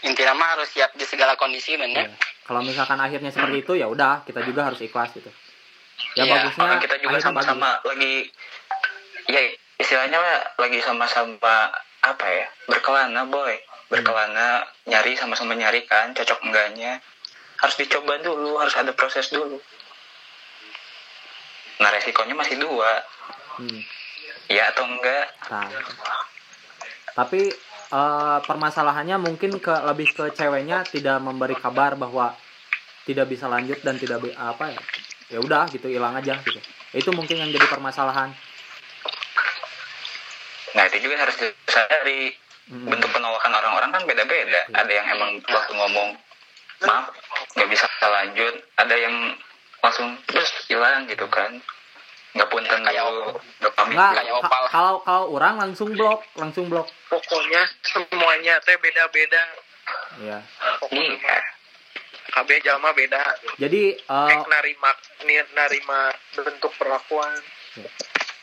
[0.01, 1.79] Intinya mah harus siap di segala kondisi Ya.
[1.79, 2.09] bener.
[2.41, 5.29] kalau misalkan akhirnya seperti itu ya udah kita juga harus ikhlas gitu
[6.15, 8.27] ya Iya, bagusnya kita juga akhirnya sama-sama lagi
[9.31, 9.41] ya
[9.79, 10.19] istilahnya
[10.59, 11.71] lagi sama-sama
[12.01, 13.55] apa ya berkelana boy.
[13.91, 16.99] Berkelana nyari sama-sama nyari kan cocok enggaknya.
[17.59, 19.59] Harus dicoba dulu harus ada proses dulu.
[21.81, 23.03] Nah resikonya masih dua.
[23.51, 23.83] Hmm.
[24.47, 25.27] ya atau enggak?
[25.51, 25.67] Nah,
[27.15, 27.51] tapi
[27.91, 32.35] eh, permasalahannya mungkin ke lebih ke ceweknya tidak memberi kabar bahwa
[33.03, 34.81] tidak bisa lanjut dan tidak apa ya
[35.31, 36.59] ya udah gitu hilang aja gitu.
[36.91, 38.35] Itu mungkin yang jadi permasalahan.
[40.71, 42.35] Nah itu juga harus disadari.
[42.71, 42.87] Mm.
[42.87, 44.63] bentuk penolakan orang-orang kan beda-beda.
[44.71, 46.15] Ada yang emang waktu ngomong
[46.81, 47.11] maaf
[47.51, 48.53] nggak bisa lanjut.
[48.77, 49.35] Ada yang
[49.81, 51.59] langsung terus hilang gitu kan.
[52.31, 53.03] Nggak punten Kayak
[53.75, 54.63] nggak kayak ka- opal.
[54.71, 56.87] kalau kalau orang langsung blok langsung blok.
[57.11, 59.41] Pokoknya semuanya teh beda-beda.
[60.23, 60.39] ya
[60.79, 61.11] Pokoknya.
[61.11, 61.37] Iya.
[62.31, 63.21] KB jalma beda.
[63.59, 64.89] jadi eh, Kayak narima
[65.53, 65.99] narima
[66.31, 67.31] bentuk perlakuan.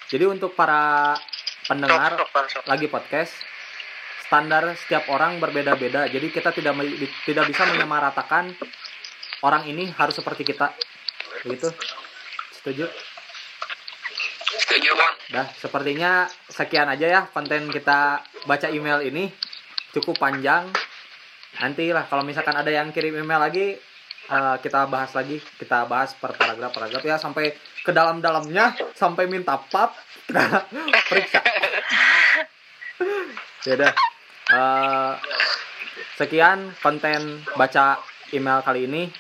[0.09, 1.17] jadi untuk para
[1.69, 2.63] pendengar Sok, sok, sok.
[2.65, 3.33] lagi podcast
[4.29, 6.05] standar setiap orang berbeda-beda.
[6.09, 6.77] Jadi kita tidak
[7.25, 8.53] tidak bisa menyamaratakan
[9.41, 10.73] orang ini harus seperti kita.
[11.49, 11.73] Begitu?
[12.61, 12.85] Setuju?
[14.49, 19.29] Setuju bang dah sepertinya sekian aja ya konten kita baca email ini.
[19.93, 20.69] Cukup panjang
[21.57, 23.81] nanti lah kalau misalkan ada yang kirim email lagi
[24.29, 29.57] eh, kita bahas lagi kita bahas per paragraf paragraf ya sampai ke dalam-dalamnya sampai minta
[29.57, 29.97] pap
[31.09, 31.41] periksa.
[33.65, 33.93] Ya
[34.49, 35.15] Eh,
[36.17, 38.01] sekian konten baca
[38.33, 39.13] email kali ini.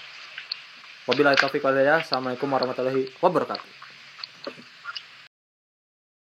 [1.04, 2.00] Wabillahi taufiq wal hidayah.
[2.00, 3.77] Assalamualaikum warahmatullahi wabarakatuh